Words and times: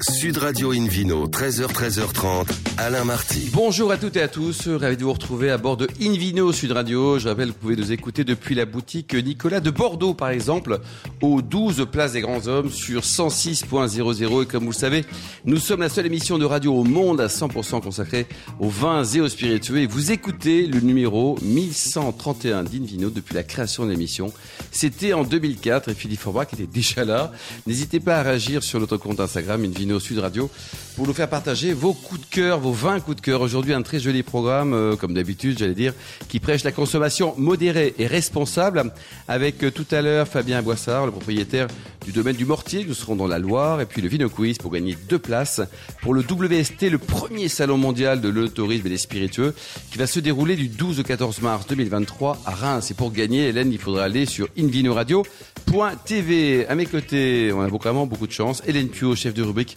Sud 0.00 0.38
Radio 0.38 0.72
Invino, 0.72 1.28
13h, 1.28 1.66
13h30, 1.66 2.46
Alain 2.78 3.04
Marty. 3.04 3.50
Bonjour 3.52 3.92
à 3.92 3.98
toutes 3.98 4.16
et 4.16 4.22
à 4.22 4.28
tous, 4.28 4.66
ravi 4.68 4.96
de 4.96 5.04
vous 5.04 5.12
retrouver 5.12 5.50
à 5.50 5.58
bord 5.58 5.76
de 5.76 5.86
Invino 6.00 6.50
Sud 6.52 6.72
Radio. 6.72 7.18
Je 7.18 7.28
rappelle 7.28 7.48
que 7.48 7.52
vous 7.52 7.58
pouvez 7.60 7.76
nous 7.76 7.92
écouter 7.92 8.24
depuis 8.24 8.54
la 8.54 8.64
boutique 8.64 9.14
Nicolas 9.14 9.60
de 9.60 9.70
Bordeaux, 9.70 10.14
par 10.14 10.30
exemple, 10.30 10.80
aux 11.20 11.42
12 11.42 11.86
places 11.92 12.12
des 12.12 12.22
grands 12.22 12.48
hommes 12.48 12.70
sur 12.70 13.02
106.00. 13.02 14.42
Et 14.42 14.46
comme 14.46 14.64
vous 14.64 14.70
le 14.70 14.76
savez, 14.76 15.04
nous 15.44 15.58
sommes 15.58 15.80
la 15.80 15.90
seule 15.90 16.06
émission 16.06 16.38
de 16.38 16.46
radio 16.46 16.74
au 16.74 16.84
monde 16.84 17.20
à 17.20 17.26
100% 17.26 17.82
consacrée 17.82 18.26
aux 18.60 18.70
vins 18.70 19.04
et 19.04 19.20
aux 19.20 19.28
spiritueux. 19.28 19.86
Vous 19.86 20.10
écoutez 20.10 20.66
le 20.66 20.80
numéro 20.80 21.38
1131 21.42 22.64
d'Invino 22.64 23.10
depuis 23.10 23.34
la 23.34 23.42
création 23.42 23.84
de 23.84 23.90
l'émission. 23.90 24.32
C'était 24.70 25.12
en 25.12 25.22
2004 25.22 25.90
et 25.90 25.94
Philippe 25.94 26.20
Forbach 26.20 26.48
était 26.54 26.66
déjà 26.66 27.04
là. 27.04 27.30
N'hésitez 27.66 28.00
pas 28.00 28.16
à 28.16 28.22
réagir 28.22 28.62
sur 28.62 28.80
notre 28.80 28.96
compte 28.96 29.20
Instagram 29.20 29.62
Sud 30.00 30.18
Radio 30.18 30.50
pour 30.96 31.06
nous 31.06 31.14
faire 31.14 31.28
partager 31.28 31.72
vos 31.72 31.94
coups 31.94 32.20
de 32.20 32.26
cœur, 32.26 32.60
vos 32.60 32.72
20 32.72 33.00
coups 33.00 33.16
de 33.16 33.22
cœur. 33.22 33.40
Aujourd'hui, 33.40 33.72
un 33.72 33.82
très 33.82 33.98
joli 33.98 34.22
programme, 34.22 34.74
euh, 34.74 34.96
comme 34.96 35.14
d'habitude, 35.14 35.58
j'allais 35.58 35.74
dire, 35.74 35.94
qui 36.28 36.38
prêche 36.38 36.62
la 36.64 36.72
consommation 36.72 37.34
modérée 37.38 37.94
et 37.98 38.06
responsable 38.06 38.92
avec 39.26 39.64
euh, 39.64 39.70
tout 39.70 39.86
à 39.90 40.02
l'heure 40.02 40.28
Fabien 40.28 40.60
Boissard, 40.60 41.06
le 41.06 41.12
propriétaire 41.12 41.68
du 42.04 42.12
domaine 42.12 42.36
du 42.36 42.44
Mortier. 42.44 42.84
Nous 42.86 42.92
serons 42.94 43.16
dans 43.16 43.26
la 43.26 43.38
Loire 43.38 43.80
et 43.80 43.86
puis 43.86 44.02
le 44.02 44.08
Vino 44.08 44.28
Quiz 44.28 44.58
pour 44.58 44.70
gagner 44.70 44.98
deux 45.08 45.18
places 45.18 45.62
pour 46.02 46.12
le 46.14 46.20
WST, 46.20 46.90
le 46.90 46.98
premier 46.98 47.48
salon 47.48 47.78
mondial 47.78 48.20
de 48.20 48.28
l'autorisme 48.28 48.86
et 48.86 48.90
des 48.90 48.98
spiritueux 48.98 49.54
qui 49.90 49.98
va 49.98 50.06
se 50.06 50.20
dérouler 50.20 50.54
du 50.56 50.68
12 50.68 51.00
au 51.00 51.02
14 51.02 51.40
mars 51.40 51.66
2023 51.68 52.42
à 52.44 52.50
Reims. 52.50 52.90
Et 52.90 52.94
pour 52.94 53.12
gagner, 53.12 53.48
Hélène, 53.48 53.72
il 53.72 53.78
faudra 53.78 54.04
aller 54.04 54.26
sur 54.26 54.48
invinoradio.tv. 54.58 56.66
À 56.66 56.74
mes 56.74 56.84
côtés, 56.86 57.50
on 57.54 57.62
a 57.62 57.68
vraiment 57.68 58.06
beaucoup 58.06 58.26
de 58.26 58.32
chance. 58.32 58.62
Hélène 58.66 58.88
Pio, 58.88 59.16
chef 59.16 59.32
de 59.32 59.42
rubrique 59.42 59.71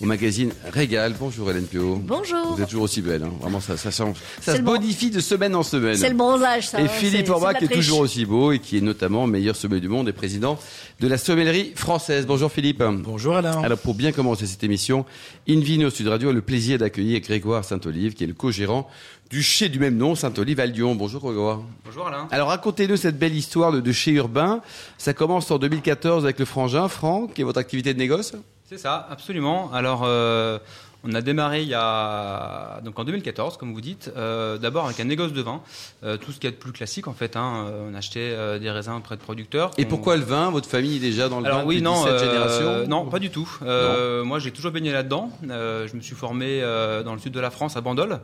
au 0.00 0.04
magazine 0.06 0.52
Régal. 0.72 1.14
Bonjour 1.18 1.50
Hélène 1.50 1.64
Pio. 1.66 1.96
Bonjour. 1.96 2.54
Vous 2.56 2.62
êtes 2.62 2.68
toujours 2.68 2.84
aussi 2.84 3.02
belle. 3.02 3.22
hein. 3.22 3.30
Vraiment, 3.40 3.60
ça, 3.60 3.76
ça, 3.76 3.90
change. 3.90 4.16
ça 4.16 4.22
C'est 4.40 4.52
se 4.52 4.56
le 4.58 4.62
bon- 4.64 4.72
bonifie 4.76 5.10
de 5.10 5.20
semaine 5.20 5.54
en 5.54 5.62
semaine. 5.62 5.96
C'est 5.96 6.08
le 6.08 6.16
bronzage, 6.16 6.68
ça. 6.68 6.80
Et 6.80 6.84
hein, 6.84 6.88
Philippe 6.88 7.28
Orbach 7.28 7.58
qui 7.58 7.64
est 7.64 7.68
toujours 7.68 8.00
aussi 8.00 8.24
beau 8.26 8.52
et 8.52 8.58
qui 8.58 8.78
est 8.78 8.80
notamment 8.82 9.26
meilleur 9.26 9.56
sommelier 9.56 9.80
du 9.80 9.88
monde 9.88 10.08
et 10.08 10.12
président 10.12 10.58
de 11.00 11.08
la 11.08 11.18
sommellerie 11.18 11.72
française. 11.74 12.26
Bonjour 12.26 12.50
Philippe. 12.50 12.82
Bonjour 12.82 13.36
Alain. 13.36 13.60
Alors 13.62 13.78
pour 13.78 13.94
bien 13.94 14.12
commencer 14.12 14.46
cette 14.46 14.64
émission, 14.64 15.04
Invino 15.48 15.90
Sud 15.90 16.08
Radio 16.08 16.30
a 16.30 16.32
le 16.32 16.42
plaisir 16.42 16.78
d'accueillir 16.78 17.20
Grégoire 17.20 17.64
Saint-Olive 17.64 18.14
qui 18.14 18.24
est 18.24 18.26
le 18.26 18.34
co-gérant 18.34 18.88
du 19.30 19.42
chez 19.44 19.68
du 19.68 19.78
même 19.78 19.96
nom, 19.96 20.16
Saint-Olive 20.16 20.58
à 20.58 20.66
Lyon. 20.66 20.96
Bonjour 20.96 21.20
Grégoire. 21.22 21.60
Bonjour 21.84 22.08
Alain. 22.08 22.26
Alors 22.32 22.48
racontez-nous 22.48 22.96
cette 22.96 23.16
belle 23.18 23.34
histoire 23.36 23.70
de, 23.70 23.80
de 23.80 23.92
chez 23.92 24.10
Urbain. 24.10 24.60
Ça 24.98 25.14
commence 25.14 25.50
en 25.52 25.58
2014 25.58 26.24
avec 26.24 26.38
le 26.40 26.44
frangin 26.44 26.88
Franck 26.88 27.34
qui 27.34 27.42
est 27.42 27.44
votre 27.44 27.60
activité 27.60 27.94
de 27.94 27.98
négoce? 27.98 28.32
C'est 28.70 28.78
ça, 28.78 29.04
absolument. 29.10 29.68
Alors, 29.74 30.02
euh, 30.04 30.60
on 31.02 31.12
a 31.14 31.22
démarré 31.22 31.62
il 31.62 31.68
y 31.68 31.74
a 31.74 32.80
donc 32.84 32.96
en 33.00 33.02
2014, 33.04 33.56
comme 33.56 33.74
vous 33.74 33.80
dites, 33.80 34.12
euh, 34.16 34.58
d'abord 34.58 34.84
avec 34.84 35.00
un 35.00 35.04
négoce 35.06 35.32
de 35.32 35.42
vin, 35.42 35.60
euh, 36.04 36.16
tout 36.16 36.30
ce 36.30 36.36
qu'il 36.38 36.44
y 36.44 36.52
a 36.52 36.54
de 36.54 36.56
plus 36.56 36.70
classique 36.70 37.08
en 37.08 37.12
fait. 37.12 37.34
hein. 37.34 37.66
On 37.90 37.92
achetait 37.96 38.20
euh, 38.20 38.60
des 38.60 38.70
raisins 38.70 38.92
auprès 38.96 39.16
de 39.16 39.22
producteurs. 39.22 39.72
Et 39.76 39.86
pourquoi 39.86 40.16
le 40.16 40.22
vin? 40.22 40.52
Votre 40.52 40.68
famille 40.68 40.98
est 40.98 41.00
déjà 41.00 41.28
dans 41.28 41.40
le 41.40 41.46
alors 41.46 41.62
vin 41.62 41.64
oui, 41.66 41.76
depuis 41.78 41.84
non, 41.84 42.04
17 42.04 42.12
euh, 42.12 42.18
générations 42.20 42.86
non, 42.86 43.06
pas 43.06 43.18
du 43.18 43.30
tout. 43.30 43.50
Euh, 43.62 44.22
moi, 44.22 44.38
j'ai 44.38 44.52
toujours 44.52 44.70
baigné 44.70 44.92
là-dedans. 44.92 45.32
Euh, 45.50 45.88
je 45.88 45.96
me 45.96 46.00
suis 46.00 46.14
formé 46.14 46.60
euh, 46.62 47.02
dans 47.02 47.14
le 47.14 47.18
sud 47.18 47.32
de 47.32 47.40
la 47.40 47.50
France, 47.50 47.76
à 47.76 47.80
Bandol. 47.80 48.20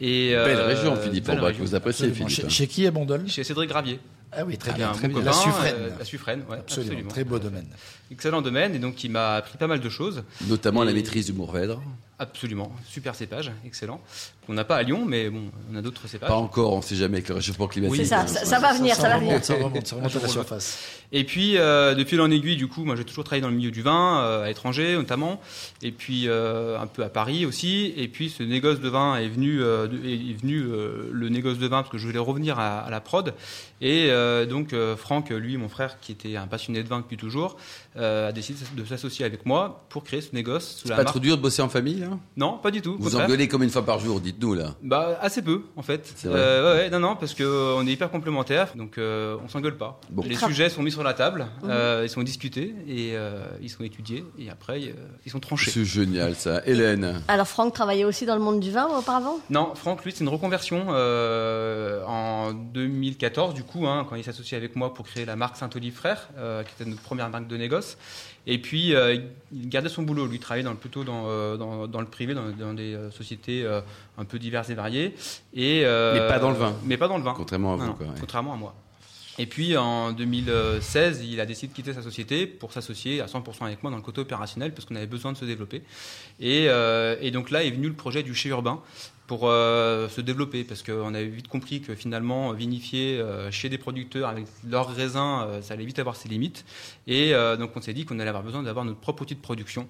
Et 0.00 0.30
Belle 0.30 0.58
euh, 0.58 0.66
région, 0.66 0.96
Philippe 0.96 1.26
belle 1.26 1.38
région. 1.38 1.62
Vous 1.64 1.76
appréciez. 1.76 2.10
Philippe. 2.10 2.30
Chez, 2.30 2.48
chez 2.50 2.66
qui 2.66 2.84
à 2.88 2.90
Bandol? 2.90 3.28
Chez 3.28 3.44
Cédric 3.44 3.68
Gravier. 3.68 4.00
Ah 4.36 4.44
oui, 4.44 4.58
très 4.58 4.72
bien. 4.72 4.92
Très 4.92 5.08
bien. 5.08 5.22
La 5.22 5.32
Suffrène. 5.32 5.74
euh, 5.78 5.88
la 5.98 6.04
ouais, 6.48 6.58
absolument. 6.58 6.58
absolument. 6.58 7.10
Très 7.10 7.24
beau 7.24 7.38
domaine. 7.38 7.66
Excellent 8.10 8.42
domaine, 8.42 8.74
et 8.74 8.78
donc 8.78 8.94
qui 8.94 9.08
m'a 9.08 9.36
appris 9.36 9.56
pas 9.58 9.66
mal 9.66 9.80
de 9.80 9.88
choses. 9.88 10.24
Notamment 10.48 10.84
la 10.84 10.92
maîtrise 10.92 11.26
du 11.26 11.32
Mourvèdre. 11.32 11.82
Absolument, 12.18 12.70
super 12.86 13.14
cépage, 13.14 13.50
excellent. 13.66 14.00
On 14.48 14.52
n'a 14.52 14.64
pas 14.64 14.76
à 14.76 14.82
Lyon, 14.82 15.04
mais 15.06 15.30
bon, 15.30 15.50
on 15.72 15.76
a 15.76 15.82
d'autres 15.82 16.06
cépages. 16.06 16.28
Pas 16.28 16.36
encore, 16.36 16.74
on 16.74 16.82
sait 16.82 16.94
jamais 16.96 17.16
avec 17.16 17.28
le 17.28 17.34
réchauffement 17.36 17.66
climatique. 17.66 17.96
C'est 17.96 18.04
ça, 18.04 18.26
ça, 18.26 18.44
ça 18.44 18.58
va 18.60 18.72
venir, 18.74 18.94
ça, 18.94 19.08
va 19.08 19.18
venir. 19.18 19.42
ça 19.44 19.54
remonte, 19.54 19.86
ça 19.86 19.96
remonte 19.96 20.14
à 20.14 20.20
la 20.20 20.28
surface. 20.28 20.78
Et 21.12 21.24
puis, 21.24 21.56
euh, 21.56 21.94
de 21.94 22.04
fil 22.04 22.20
en 22.20 22.30
aiguille, 22.30 22.56
du 22.56 22.68
coup, 22.68 22.84
moi 22.84 22.94
j'ai 22.94 23.04
toujours 23.04 23.24
travaillé 23.24 23.40
dans 23.42 23.48
le 23.48 23.56
milieu 23.56 23.70
du 23.70 23.82
vin, 23.82 24.20
euh, 24.20 24.44
à 24.44 24.48
l'étranger 24.48 24.94
notamment, 24.94 25.40
et 25.82 25.92
puis 25.92 26.28
euh, 26.28 26.78
un 26.78 26.86
peu 26.86 27.02
à 27.02 27.08
Paris 27.08 27.46
aussi. 27.46 27.92
Et 27.96 28.06
puis 28.08 28.30
ce 28.30 28.42
négoce 28.42 28.80
de 28.80 28.88
vin 28.88 29.16
est 29.16 29.28
venu, 29.28 29.60
euh, 29.62 29.86
est 30.04 30.38
venu 30.40 30.60
euh, 30.60 31.08
le 31.10 31.28
négoce 31.30 31.58
de 31.58 31.66
vin 31.66 31.78
parce 31.82 31.90
que 31.90 31.98
je 31.98 32.06
voulais 32.06 32.18
revenir 32.18 32.58
à, 32.58 32.80
à 32.80 32.90
la 32.90 33.00
prod. 33.00 33.34
Et 33.80 34.06
euh, 34.10 34.46
donc 34.46 34.72
euh, 34.72 34.96
Franck, 34.96 35.30
lui, 35.30 35.56
mon 35.56 35.68
frère, 35.68 35.98
qui 36.00 36.12
était 36.12 36.36
un 36.36 36.46
passionné 36.46 36.82
de 36.82 36.88
vin 36.88 37.00
depuis 37.00 37.16
toujours, 37.16 37.56
euh, 37.96 38.28
a 38.28 38.32
décidé 38.32 38.58
de 38.76 38.84
s'associer 38.84 39.24
avec 39.24 39.46
moi 39.46 39.84
pour 39.88 40.04
créer 40.04 40.20
ce 40.20 40.34
négoce 40.34 40.76
sous 40.82 40.88
la 40.88 40.96
Pas 40.96 41.02
marque. 41.02 41.12
trop 41.14 41.20
dur 41.20 41.36
de 41.36 41.42
bosser 41.42 41.62
en 41.62 41.68
famille 41.68 42.03
là 42.04 42.18
Non, 42.36 42.58
pas 42.58 42.70
du 42.70 42.80
tout. 42.82 42.96
Vous 42.98 43.04
contraire. 43.10 43.26
engueulez 43.26 43.48
comme 43.48 43.62
une 43.62 43.70
fois 43.70 43.84
par 43.84 43.98
jour, 43.98 44.20
dites-nous 44.20 44.54
là. 44.54 44.74
Bah 44.82 45.18
assez 45.20 45.42
peu 45.42 45.62
en 45.76 45.82
fait. 45.82 46.12
C'est 46.16 46.28
vrai. 46.28 46.38
Euh, 46.40 46.74
ouais, 46.76 46.80
ouais, 46.82 46.90
non 46.90 47.00
non 47.00 47.16
parce 47.16 47.34
que 47.34 47.42
euh, 47.42 47.74
on 47.76 47.86
est 47.86 47.92
hyper 47.92 48.10
complémentaires 48.10 48.72
donc 48.76 48.98
euh, 48.98 49.36
on 49.44 49.48
s'engueule 49.48 49.76
pas. 49.76 50.00
Bon. 50.10 50.22
Les 50.26 50.36
Tra- 50.36 50.46
sujets 50.46 50.68
sont 50.68 50.82
mis 50.82 50.90
sur 50.92 51.02
la 51.02 51.14
table, 51.14 51.46
euh, 51.64 52.02
ils 52.04 52.08
sont 52.10 52.22
discutés 52.22 52.74
et 52.86 53.12
euh, 53.16 53.44
ils 53.62 53.70
sont 53.70 53.82
étudiés 53.84 54.24
et 54.38 54.50
après 54.50 54.80
euh, 54.82 54.92
ils 55.26 55.30
sont 55.32 55.40
tranchés. 55.40 55.70
C'est 55.70 55.84
génial 55.84 56.34
ça. 56.34 56.62
Hélène. 56.66 57.22
Alors, 57.28 57.46
Franck 57.48 57.72
travaillait 57.74 58.04
aussi 58.04 58.26
dans 58.26 58.34
le 58.36 58.40
monde 58.42 58.60
du 58.60 58.70
vin 58.70 58.86
auparavant? 58.86 59.38
Non, 59.50 59.74
Franck 59.74 60.04
lui 60.04 60.12
c'est 60.12 60.24
une 60.24 60.28
reconversion 60.30 60.86
euh, 60.90 62.04
en 62.06 62.52
2014 62.52 63.54
du 63.54 63.62
coup 63.64 63.86
hein, 63.86 64.06
quand 64.08 64.16
il 64.16 64.24
s'associe 64.24 64.56
avec 64.58 64.76
moi 64.76 64.92
pour 64.94 65.04
créer 65.06 65.24
la 65.24 65.36
marque 65.36 65.56
Saint-Olive 65.56 65.94
Frères 65.94 66.28
euh, 66.38 66.62
qui 66.62 66.70
était 66.78 66.88
notre 66.88 67.02
première 67.02 67.28
marque 67.30 67.46
de 67.46 67.56
négoce. 67.56 67.96
Et 68.46 68.58
puis 68.58 68.94
euh, 68.94 69.16
il 69.52 69.68
gardait 69.68 69.88
son 69.88 70.02
boulot, 70.02 70.26
lui 70.26 70.36
il 70.36 70.40
travaillait 70.40 70.64
dans 70.64 70.74
plutôt 70.74 71.04
dans, 71.04 71.24
euh, 71.26 71.56
dans, 71.56 71.86
dans 71.86 72.00
le 72.00 72.06
privé, 72.06 72.34
dans, 72.34 72.50
dans 72.50 72.74
des 72.74 72.94
euh, 72.94 73.10
sociétés 73.10 73.64
euh, 73.64 73.80
un 74.18 74.24
peu 74.24 74.38
diverses 74.38 74.68
et 74.70 74.74
variées. 74.74 75.14
Et, 75.54 75.80
Mais 75.82 76.28
pas 76.28 76.38
dans 76.38 76.50
le 76.50 76.56
vin. 76.56 76.74
Mais 76.84 76.96
pas 76.96 77.08
dans 77.08 77.16
le 77.16 77.24
vin. 77.24 77.34
Contrairement 77.34 77.74
à 77.74 77.76
vous. 77.76 77.86
non, 77.86 77.94
quoi, 77.94 78.06
ouais. 78.06 78.12
contrairement 78.20 78.52
à 78.52 78.56
moi. 78.56 78.74
Et 79.36 79.46
puis 79.46 79.76
en 79.76 80.12
2016, 80.12 81.24
il 81.24 81.40
a 81.40 81.46
décidé 81.46 81.66
de 81.66 81.72
quitter 81.72 81.92
sa 81.92 82.02
société 82.02 82.46
pour 82.46 82.72
s'associer 82.72 83.20
à 83.20 83.26
100% 83.26 83.64
avec 83.64 83.82
moi 83.82 83.90
dans 83.90 83.96
le 83.96 84.02
côté 84.02 84.20
opérationnel 84.20 84.72
parce 84.72 84.86
qu'on 84.86 84.94
avait 84.94 85.08
besoin 85.08 85.32
de 85.32 85.36
se 85.36 85.44
développer. 85.44 85.82
Et, 86.38 86.66
et 86.66 87.30
donc 87.32 87.50
là 87.50 87.64
est 87.64 87.72
venu 87.72 87.88
le 87.88 87.94
projet 87.94 88.22
du 88.22 88.32
chez 88.32 88.50
urbain 88.50 88.80
pour 89.26 89.48
euh, 89.48 90.08
se 90.10 90.20
développer 90.20 90.64
parce 90.64 90.82
qu'on 90.82 91.14
avait 91.14 91.24
vite 91.26 91.48
compris 91.48 91.80
que 91.80 91.94
finalement 91.94 92.52
vinifier 92.52 93.18
euh, 93.18 93.50
chez 93.50 93.70
des 93.70 93.78
producteurs 93.78 94.28
avec 94.28 94.44
leurs 94.68 94.94
raisins, 94.94 95.40
euh, 95.46 95.62
ça 95.62 95.72
allait 95.74 95.86
vite 95.86 95.98
avoir 95.98 96.14
ses 96.16 96.28
limites. 96.28 96.64
Et 97.06 97.32
euh, 97.34 97.56
donc 97.56 97.70
on 97.74 97.80
s'est 97.80 97.94
dit 97.94 98.04
qu'on 98.04 98.18
allait 98.18 98.28
avoir 98.28 98.42
besoin 98.44 98.62
d'avoir 98.62 98.84
notre 98.84 99.00
propre 99.00 99.22
outil 99.22 99.34
de 99.34 99.40
production. 99.40 99.88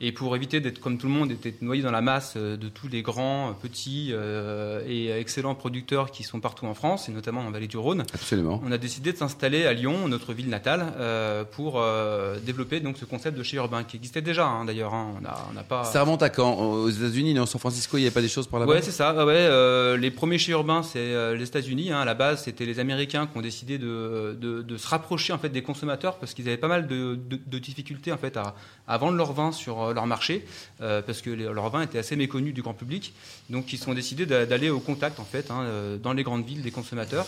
Et 0.00 0.10
pour 0.12 0.34
éviter 0.36 0.60
d'être 0.60 0.80
comme 0.80 0.98
tout 0.98 1.06
le 1.06 1.12
monde, 1.12 1.32
d'être 1.32 1.62
noyé 1.62 1.80
dans 1.82 1.92
la 1.92 2.00
masse 2.02 2.34
euh, 2.36 2.56
de 2.56 2.68
tous 2.68 2.88
les 2.88 3.00
grands, 3.02 3.50
euh, 3.50 3.52
petits 3.52 4.08
euh, 4.10 4.82
et 4.86 5.10
excellents 5.18 5.54
producteurs 5.54 6.10
qui 6.10 6.24
sont 6.24 6.40
partout 6.40 6.66
en 6.66 6.74
France, 6.74 7.08
et 7.08 7.12
notamment 7.12 7.40
en 7.42 7.50
Vallée 7.50 7.68
du 7.68 7.76
Rhône, 7.78 8.02
Absolument. 8.12 8.60
on 8.66 8.72
a 8.72 8.76
décidé 8.76 9.12
de 9.12 9.16
s'installer 9.16 9.64
à 9.66 9.72
Lyon, 9.72 10.08
notre 10.08 10.32
ville 10.34 10.48
natale, 10.50 10.92
euh, 10.98 11.44
pour 11.44 11.74
euh, 11.80 12.38
développer 12.40 12.80
donc 12.80 12.98
ce 12.98 13.04
concept 13.04 13.38
de 13.38 13.42
chez 13.44 13.56
urbain 13.56 13.84
qui 13.84 13.96
existait 13.96 14.20
déjà 14.20 14.46
hein, 14.46 14.64
d'ailleurs. 14.64 14.92
hein. 14.92 15.14
On 15.16 15.20
n'a 15.20 15.36
on 15.50 15.52
n'a 15.54 15.62
pas. 15.62 15.84
Ça 15.84 16.02
remonte 16.02 16.22
à 16.22 16.28
quand? 16.28 16.54
Aux 16.54 16.90
États-Unis, 16.90 17.32
non? 17.32 17.46
San 17.46 17.60
Francisco, 17.60 17.96
il 17.96 18.00
n'y 18.00 18.06
avait 18.06 18.14
pas 18.14 18.20
des 18.20 18.28
choses 18.28 18.48
par 18.48 18.58
là-bas? 18.60 18.72
Ouais, 18.72 18.73
c'est 18.82 18.90
ça. 18.92 19.14
Ouais, 19.14 19.24
ouais, 19.24 19.34
euh, 19.36 19.96
les 19.96 20.10
premiers 20.10 20.38
chez 20.38 20.52
urbains, 20.52 20.82
c'est 20.82 20.98
euh, 20.98 21.34
les 21.36 21.44
États-Unis. 21.44 21.92
hein. 21.92 22.00
À 22.00 22.04
la 22.04 22.14
base, 22.14 22.42
c'était 22.44 22.64
les 22.66 22.78
Américains 22.78 23.26
qui 23.26 23.36
ont 23.38 23.40
décidé 23.42 23.78
de, 23.78 24.36
de, 24.40 24.62
de 24.62 24.76
se 24.76 24.86
rapprocher 24.88 25.32
en 25.32 25.38
fait 25.38 25.48
des 25.48 25.62
consommateurs 25.62 26.16
parce 26.18 26.34
qu'ils 26.34 26.46
avaient 26.48 26.56
pas 26.56 26.68
mal 26.68 26.86
de, 26.86 27.14
de, 27.16 27.38
de 27.46 27.58
difficultés 27.58 28.12
en 28.12 28.16
fait 28.18 28.36
à, 28.36 28.54
à 28.88 28.98
vendre 28.98 29.16
leur 29.16 29.32
vin 29.32 29.52
sur 29.52 29.82
euh, 29.82 29.94
leur 29.94 30.06
marché 30.06 30.44
euh, 30.80 31.02
parce 31.02 31.20
que 31.22 31.30
les- 31.30 31.44
leur 31.44 31.68
vin 31.70 31.82
était 31.82 31.98
assez 31.98 32.16
méconnu 32.16 32.52
du 32.52 32.62
grand 32.62 32.74
public. 32.74 33.12
Donc, 33.50 33.72
ils 33.72 33.88
ont 33.88 33.94
décidé 33.94 34.26
d'a- 34.26 34.46
d'aller 34.46 34.70
au 34.70 34.80
contact 34.80 35.20
en 35.20 35.24
fait 35.24 35.50
hein, 35.50 35.64
dans 36.02 36.12
les 36.12 36.22
grandes 36.22 36.44
villes 36.46 36.62
des 36.62 36.70
consommateurs 36.70 37.26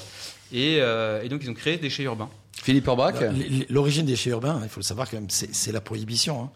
et, 0.52 0.78
euh, 0.80 1.22
et 1.22 1.28
donc 1.28 1.40
ils 1.42 1.50
ont 1.50 1.54
créé 1.54 1.76
des 1.76 1.90
chez 1.90 2.04
urbains. 2.04 2.28
Philippe 2.62 2.88
Orbach 2.88 3.14
L'origine 3.68 4.06
des 4.06 4.16
chais 4.16 4.30
urbains, 4.30 4.60
il 4.62 4.68
faut 4.68 4.80
le 4.80 4.84
savoir 4.84 5.08
quand 5.10 5.18
même, 5.18 5.28
c'est 5.28 5.54
c'est 5.54 5.72
la 5.72 5.80
prohibition. 5.82 6.44
hein. 6.44 6.50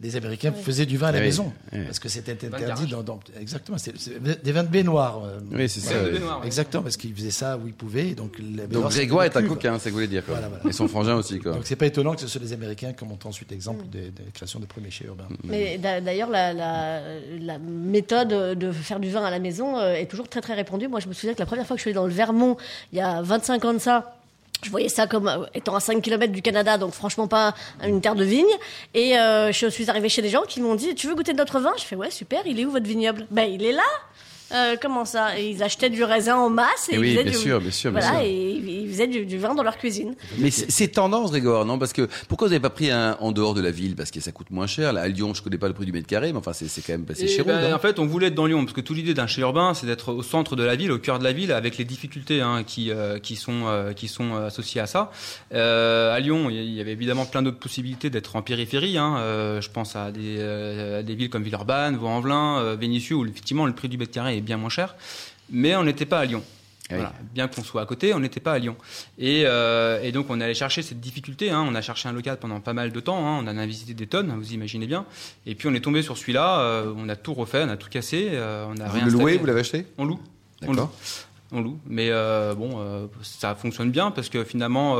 Les 0.00 0.16
Américains 0.16 0.52
faisaient 0.52 0.86
du 0.86 0.96
vin 0.98 1.06
à 1.06 1.12
la 1.12 1.18
Oui, 1.18 1.24
maison 1.26 1.52
oui. 1.72 1.78
parce 1.84 2.00
que 2.00 2.08
c'était 2.08 2.34
de 2.34 2.46
interdit. 2.52 2.86
Dans, 2.88 3.04
dans- 3.04 3.20
exactement, 3.40 3.78
c'est 3.78 3.96
c'est 3.96 4.20
des 4.42 4.50
vins 4.52 4.64
de 4.64 4.68
baignoire. 4.68 5.22
euh, 5.24 5.38
Oui, 5.52 5.68
c'est 5.68 5.78
ça. 5.78 5.94
Ouais, 5.94 6.10
de. 6.10 6.20
Exactement, 6.44 6.82
parce 6.82 6.96
qu'ils 6.96 7.14
faisaient 7.14 7.30
ça 7.30 7.56
où 7.56 7.68
ils 7.68 7.72
pouvaient. 7.72 8.14
Donc, 8.14 8.36
la 8.56 8.66
Donc 8.66 8.90
Grégoire 8.90 9.24
est 9.24 9.36
un 9.36 9.44
coquin, 9.44 9.74
c'est 9.74 9.78
ce 9.78 9.84
que 9.84 9.90
vous 9.90 9.94
voulez 9.96 10.08
dire. 10.08 10.24
Quoi. 10.24 10.34
Voilà, 10.34 10.48
voilà. 10.48 10.68
Et 10.68 10.72
son 10.72 10.88
frangin 10.88 11.14
aussi. 11.14 11.38
Quoi. 11.38 11.52
Donc 11.52 11.62
c'est 11.64 11.76
pas 11.76 11.86
étonnant 11.86 12.14
que 12.14 12.20
ce 12.20 12.26
soit 12.26 12.40
les 12.40 12.52
Américains 12.52 12.92
qui 12.92 13.04
montent 13.04 13.24
ensuite 13.24 13.50
l'exemple 13.52 13.84
des, 13.86 14.10
des 14.10 14.24
créations 14.34 14.58
des 14.58 14.66
premiers 14.66 14.90
chais 14.90 15.04
urbains. 15.06 15.28
Mais 15.44 15.78
d'a- 15.78 16.00
d'ailleurs, 16.00 16.28
la, 16.28 16.52
la- 16.52 17.00
la 17.40 17.58
méthode 17.58 18.58
de 18.58 18.72
faire 18.72 18.98
du 18.98 19.10
vin 19.10 19.24
à 19.24 19.30
la 19.30 19.38
maison 19.38 19.78
euh, 19.78 19.94
est 19.94 20.06
toujours 20.06 20.28
très 20.28 20.40
très 20.40 20.54
répandue. 20.54 20.88
Moi, 20.88 20.98
je 20.98 21.06
me 21.08 21.12
souviens 21.12 21.34
que 21.34 21.38
la 21.40 21.46
première 21.46 21.66
fois 21.68 21.76
que 21.76 21.78
je 21.78 21.82
suis 21.82 21.90
allée 21.90 21.94
dans 21.94 22.06
le 22.06 22.12
Vermont, 22.12 22.56
il 22.92 22.98
y 22.98 23.00
a 23.00 23.22
25 23.22 23.64
ans 23.64 23.72
de 23.74 23.78
ça, 23.78 24.16
je 24.64 24.70
voyais 24.70 24.88
ça 24.88 25.06
comme 25.06 25.28
euh, 25.28 25.46
étant 25.54 25.74
à 25.76 25.80
5 25.80 26.02
km 26.02 26.32
du 26.32 26.42
Canada, 26.42 26.78
donc 26.78 26.92
franchement 26.92 27.28
pas 27.28 27.54
une 27.84 28.00
terre 28.00 28.14
de 28.14 28.24
vigne. 28.24 28.44
Et 28.94 29.18
euh, 29.18 29.52
je 29.52 29.66
suis 29.66 29.90
arrivée 29.90 30.08
chez 30.08 30.22
des 30.22 30.30
gens 30.30 30.42
qui 30.42 30.60
m'ont 30.60 30.74
dit 30.74 30.94
Tu 30.94 31.06
veux 31.06 31.14
goûter 31.14 31.32
de 31.32 31.38
notre 31.38 31.60
vin? 31.60 31.72
Je 31.78 31.84
fais 31.84 31.96
Ouais, 31.96 32.10
super, 32.10 32.40
il 32.46 32.58
est 32.58 32.64
où 32.64 32.70
votre 32.70 32.86
vignoble? 32.86 33.26
Ben, 33.30 33.44
il 33.44 33.64
est 33.64 33.72
là 33.72 33.82
Euh, 34.52 34.76
comment 34.80 35.04
ça? 35.04 35.38
Ils 35.38 35.62
achetaient 35.62 35.90
du 35.90 36.04
raisin 36.04 36.36
en 36.36 36.50
masse 36.50 36.88
et 36.90 36.96
Eh 36.96 36.98
ils 36.98 37.10
faisaient 37.12 37.22
bien 37.24 37.32
du... 37.32 37.38
sûr, 37.38 37.60
bien 37.60 37.70
sûr, 37.70 37.90
bien 37.90 38.00
Voilà, 38.00 38.18
sûr. 38.18 38.26
et 38.28 38.52
ils 38.52 38.88
faisaient 38.88 39.06
du, 39.06 39.24
du 39.26 39.38
vin 39.38 39.54
dans 39.54 39.62
leur 39.62 39.78
cuisine. 39.78 40.14
Mais 40.38 40.50
c'est 40.50 40.88
tendance, 40.88 41.30
Grégoire, 41.30 41.64
non? 41.64 41.78
Parce 41.78 41.92
que 41.92 42.08
pourquoi 42.28 42.46
vous 42.48 42.52
n'avez 42.52 42.62
pas 42.62 42.70
pris 42.70 42.90
un 42.90 43.16
en 43.20 43.32
dehors 43.32 43.54
de 43.54 43.60
la 43.60 43.70
ville? 43.70 43.96
Parce 43.96 44.10
que 44.10 44.20
ça 44.20 44.32
coûte 44.32 44.50
moins 44.50 44.66
cher. 44.66 44.92
Là, 44.92 45.00
à 45.02 45.08
Lyon, 45.08 45.32
je 45.34 45.42
connais 45.42 45.58
pas 45.58 45.68
le 45.68 45.74
prix 45.74 45.86
du 45.86 45.92
mètre 45.92 46.06
carré, 46.06 46.32
mais 46.32 46.38
enfin, 46.38 46.52
c'est 46.52 46.68
quand 46.82 46.92
même 46.92 47.04
passé 47.06 47.26
chez 47.26 47.38
vous. 47.42 47.48
ben, 47.48 47.68
non 47.70 47.74
en 47.74 47.78
fait, 47.78 47.98
on 47.98 48.06
voulait 48.06 48.26
être 48.28 48.34
dans 48.34 48.46
Lyon 48.46 48.60
parce 48.64 48.74
que 48.74 48.80
toute 48.80 48.96
l'idée 48.96 49.14
d'un 49.14 49.26
chez 49.26 49.40
urbain, 49.40 49.72
c'est 49.74 49.86
d'être 49.86 50.12
au 50.12 50.22
centre 50.22 50.56
de 50.56 50.62
la 50.62 50.76
ville, 50.76 50.92
au 50.92 50.98
cœur 50.98 51.18
de 51.18 51.24
la 51.24 51.32
ville, 51.32 51.50
avec 51.52 51.76
les 51.78 51.84
difficultés 51.84 52.40
hein, 52.40 52.62
qui 52.66 52.90
euh, 52.90 53.18
qui 53.18 53.36
sont 53.36 53.62
euh, 53.66 53.92
qui 53.92 54.08
sont 54.08 54.34
associées 54.36 54.80
à 54.82 54.86
ça. 54.86 55.10
Euh, 55.52 56.14
à 56.14 56.20
Lyon, 56.20 56.50
il 56.50 56.72
y 56.74 56.80
avait 56.80 56.92
évidemment 56.92 57.24
plein 57.26 57.42
d'autres 57.42 57.58
possibilités 57.58 58.10
d'être 58.10 58.36
en 58.36 58.42
périphérie. 58.42 58.98
Hein. 58.98 59.16
Euh, 59.18 59.60
je 59.60 59.70
pense 59.70 59.96
à 59.96 60.10
des 60.10 60.36
euh, 60.38 61.00
à 61.00 61.02
des 61.02 61.14
villes 61.14 61.30
comme 61.30 61.42
Villeurbanne, 61.42 61.96
Vaux-en-Velin, 61.96 62.58
euh, 62.58 62.76
Vénissieux, 62.78 63.16
où 63.16 63.26
effectivement 63.26 63.66
le 63.66 63.72
prix 63.72 63.88
du 63.88 63.98
mètre 63.98 64.12
carré 64.12 64.33
bien 64.40 64.56
moins 64.56 64.68
cher. 64.70 64.94
Mais 65.50 65.76
on 65.76 65.84
n'était 65.84 66.06
pas 66.06 66.20
à 66.20 66.24
Lyon. 66.24 66.42
Ah 66.44 66.92
oui. 66.92 66.96
Voilà. 66.96 67.14
Bien 67.32 67.48
qu'on 67.48 67.62
soit 67.64 67.80
à 67.80 67.86
côté, 67.86 68.12
on 68.12 68.20
n'était 68.20 68.40
pas 68.40 68.52
à 68.52 68.58
Lyon. 68.58 68.76
Et, 69.18 69.44
euh, 69.46 70.02
et 70.02 70.12
donc 70.12 70.26
on 70.28 70.38
allait 70.40 70.52
chercher 70.54 70.82
cette 70.82 71.00
difficulté. 71.00 71.50
Hein. 71.50 71.64
On 71.66 71.74
a 71.74 71.80
cherché 71.80 72.08
un 72.10 72.12
local 72.12 72.36
pendant 72.38 72.60
pas 72.60 72.74
mal 72.74 72.92
de 72.92 73.00
temps. 73.00 73.26
Hein. 73.26 73.40
On 73.42 73.48
en 73.48 73.56
a 73.56 73.64
visité 73.66 73.94
des 73.94 74.06
tonnes, 74.06 74.30
vous 74.36 74.52
imaginez 74.52 74.86
bien. 74.86 75.06
Et 75.46 75.54
puis 75.54 75.66
on 75.66 75.74
est 75.74 75.80
tombé 75.80 76.02
sur 76.02 76.18
celui-là. 76.18 76.60
euh, 76.60 76.92
on 76.96 77.08
a 77.08 77.16
tout 77.16 77.32
refait, 77.32 77.62
on 77.64 77.70
a 77.70 77.78
tout 77.78 77.88
cassé. 77.88 78.28
euh, 78.32 78.66
on 78.68 78.78
a 78.80 78.88
Vous 78.88 79.00
le 79.04 79.10
louez, 79.10 79.38
vous 79.38 79.46
l'avez 79.46 79.60
acheté? 79.60 79.86
On 79.96 80.04
loue. 80.04 80.20
On 80.66 80.72
loue. 80.74 80.90
On 81.52 81.60
loue. 81.62 81.78
Mais 81.86 82.10
bon, 82.54 83.08
ça 83.22 83.54
fonctionne 83.54 83.90
bien 83.90 84.10
parce 84.10 84.28
que 84.28 84.44
finalement, 84.44 84.96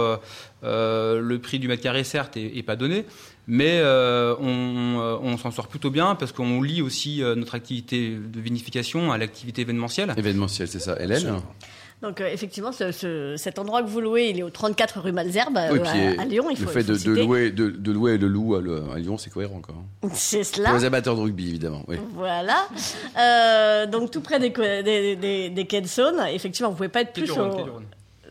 le 0.63 1.37
prix 1.37 1.59
du 1.59 1.69
mètre 1.69 1.83
carré, 1.83 2.03
certes, 2.05 2.37
est, 2.37 2.57
est 2.57 2.63
pas 2.63 2.77
donné, 2.77 3.05
mais 3.47 3.79
euh, 3.81 4.35
on, 4.41 5.01
euh, 5.01 5.17
on 5.23 5.37
s'en 5.37 5.51
sort 5.51 5.69
plutôt 5.69 5.91
bien 5.91 6.15
parce 6.15 6.33
qu'on 6.33 6.63
lie 6.63 6.83
aussi 6.83 7.23
euh, 7.23 7.35
notre 7.35 7.55
activité 7.55 8.11
de 8.17 8.41
vinification 8.41 9.13
à 9.13 9.19
l'activité 9.19 9.63
événementielle. 9.63 10.13
Événementiel, 10.17 10.69
c'est 10.69 10.79
ça. 10.81 10.97
Hélène 11.01 11.41
Donc 12.03 12.21
euh, 12.21 12.29
effectivement, 12.33 12.73
ce- 12.73 12.93
ce- 12.93 13.35
cet 13.39 13.59
endroit 13.59 13.83
que 13.83 13.89
vous 13.89 14.01
louez, 14.01 14.29
il 14.29 14.39
est 14.39 14.43
au 14.43 14.51
34 14.51 15.01
rue 15.01 15.13
Malzerbe 15.13 15.59
Oui, 15.73 15.79
euh, 15.79 16.15
à, 16.19 16.23
à 16.23 16.25
Lyon. 16.25 16.47
Il 16.51 16.57
faut, 16.57 16.65
le 16.65 16.71
fait 16.71 16.81
il 16.81 16.99
faut 16.99 17.11
de, 17.15 17.21
louer, 17.23 17.51
de, 17.51 17.71
de 17.71 17.93
louer 17.93 18.19
le 18.19 18.27
loup 18.29 18.57
à, 18.57 18.61
le- 18.61 18.83
à 18.95 18.99
Lyon, 18.99 19.17
c'est 19.17 19.31
cohérent 19.31 19.57
encore. 19.57 19.77
C'est 20.13 20.39
Pour 20.39 20.47
cela. 20.57 20.73
les 20.77 20.85
amateurs 20.85 21.15
de 21.17 21.21
rugby, 21.21 21.49
évidemment. 21.49 21.83
Oui. 21.89 21.97
Voilà. 22.15 22.67
Euh, 23.19 23.87
donc 23.87 24.11
tout 24.11 24.21
près 24.21 24.39
des, 24.41 24.51
des, 24.83 25.17
des, 25.17 25.51
des 25.51 25.67
quais 25.67 25.81
de 25.81 25.87
Saône. 25.87 26.21
Effectivement, 26.33 26.71
vous 26.71 26.77
pouvez 26.77 26.89
pas 26.89 27.03
être 27.03 27.13
Quai 27.13 27.23
plus 27.23 27.33
du 27.33 27.39
Rhône, 27.39 27.51
au- 27.51 27.57
quai 27.57 27.63
du 27.65 27.71
Rhône. 27.71 27.85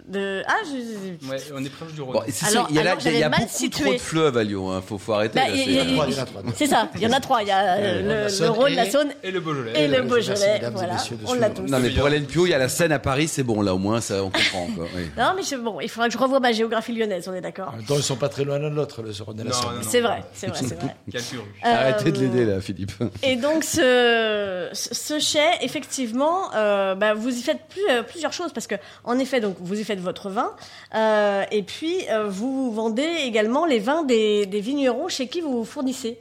De. 0.07 0.41
Ah, 0.47 0.55
je- 0.65 1.27
Ouais, 1.29 1.37
on 1.55 1.63
est 1.63 1.69
proche 1.69 1.93
du 1.93 2.01
Rhône. 2.01 2.13
Bon, 2.13 2.21
c'est 2.27 2.45
sûr, 2.45 2.67
il 2.69 2.75
y 2.75 2.79
a, 2.79 2.83
là- 2.83 2.91
alors, 2.91 3.01
il 3.01 3.05
y 3.05 3.07
a- 3.09 3.11
il 3.11 3.19
y 3.19 3.23
a 3.23 3.23
j'avais 3.23 3.29
mal 3.29 3.39
beaucoup 3.41 3.51
situé. 3.57 3.83
trop 3.85 3.93
de 3.93 3.97
fleuves 3.99 4.37
à 4.37 4.43
Lyon. 4.43 4.71
Hein. 4.71 4.81
Faut, 4.85 4.97
faut 4.97 5.13
arrêter. 5.13 5.39
Bah, 5.39 5.47
là, 5.47 5.53
il- 5.55 5.63
c'est- 5.63 5.69
il- 5.71 5.73
Il 5.73 5.77
y 5.77 5.79
en 5.79 5.83
a 5.83 5.85
trois, 5.85 6.07
il 6.07 6.13
y 6.13 6.19
en 6.19 6.21
a 6.21 6.25
trois. 6.25 6.41
C'est 6.55 6.67
ça. 6.67 6.89
Il 6.95 7.01
y 7.01 7.07
en 7.07 7.11
a 7.11 7.19
trois. 7.19 7.41
Il 7.43 7.47
y 7.47 7.51
a 7.51 7.73
euh, 7.75 8.01
Le 8.01 8.03
Rhône, 8.03 8.07
la 8.07 8.23
le, 8.23 8.29
Saône 8.29 8.45
le 8.47 8.51
Rhône, 8.53 8.73
la 8.73 8.85
et- 8.85 8.91
Saône 8.91 9.09
Et 9.23 9.31
le 9.31 9.39
Beaujolais. 9.39 9.71
et 9.83 9.87
le 9.87 10.01
Beaujolais. 10.03 10.61
Voilà. 10.73 10.97
On 11.27 11.33
l'a 11.35 11.49
tous. 11.49 11.61
Non, 11.63 11.79
mais 11.79 11.89
pour 11.91 12.07
Hélène 12.07 12.25
Pio, 12.25 12.45
il 12.45 12.49
y 12.49 12.53
a 12.53 12.57
la 12.57 12.69
Seine 12.69 12.91
à 12.91 12.99
Paris, 12.99 13.27
c'est 13.27 13.43
bon. 13.43 13.61
Là, 13.61 13.73
au 13.73 13.77
moins, 13.77 14.01
ça, 14.01 14.23
on 14.23 14.29
comprend. 14.29 14.67
Quoi. 14.75 14.85
Oui. 14.95 15.09
Non, 15.17 15.33
mais 15.35 15.43
je- 15.43 15.55
bon, 15.55 15.79
il 15.79 15.89
faudra 15.89 16.07
que 16.07 16.13
je 16.13 16.17
revoie 16.17 16.39
ma 16.39 16.51
géographie 16.51 16.93
lyonnaise. 16.93 17.27
On 17.29 17.33
est 17.33 17.41
d'accord. 17.41 17.69
En 17.73 17.77
même 17.77 17.85
temps, 17.85 17.95
ils 17.97 18.03
sont 18.03 18.15
pas 18.15 18.29
très 18.29 18.43
loin 18.43 18.59
l'un 18.59 18.69
de 18.69 18.75
l'autre, 18.75 19.01
le 19.01 19.11
Rhône 19.23 19.39
et 19.39 19.43
la 19.43 19.51
Saône. 19.53 19.79
C'est 19.81 20.01
vrai. 20.01 20.23
C'est 20.33 20.47
vrai. 20.47 20.59
C'est 20.61 20.75
vrai. 20.75 20.95
Quelle 21.11 21.21
purée. 21.23 21.43
Arrêtez 21.63 22.11
de 22.11 22.17
Euh, 22.17 22.21
l'aider, 22.21 22.45
là, 22.45 22.61
Philippe. 22.61 22.91
Et 23.21 23.35
donc 23.35 23.63
ce, 23.63 24.69
ce 24.73 25.19
chai, 25.19 25.39
effectivement, 25.61 26.53
euh, 26.55 26.95
bah, 26.95 27.13
vous 27.13 27.29
y 27.29 27.41
faites 27.41 27.59
plus- 27.69 27.81
euh, 27.89 28.03
plusieurs 28.03 28.33
choses 28.33 28.51
parce 28.53 28.67
que 28.67 28.75
en 29.03 29.17
effet, 29.19 29.39
donc 29.39 29.55
vous 29.59 29.79
y 29.79 29.83
faites 29.83 29.92
votre 29.99 30.29
vin 30.29 30.51
euh, 30.95 31.43
et 31.51 31.63
puis 31.63 31.97
euh, 32.09 32.27
vous 32.27 32.71
vendez 32.71 33.07
également 33.23 33.65
les 33.65 33.79
vins 33.79 34.03
des, 34.03 34.45
des 34.45 34.61
vignerons 34.61 35.07
chez 35.07 35.27
qui 35.27 35.41
vous 35.41 35.59
vous 35.59 35.65
fournissez. 35.65 36.19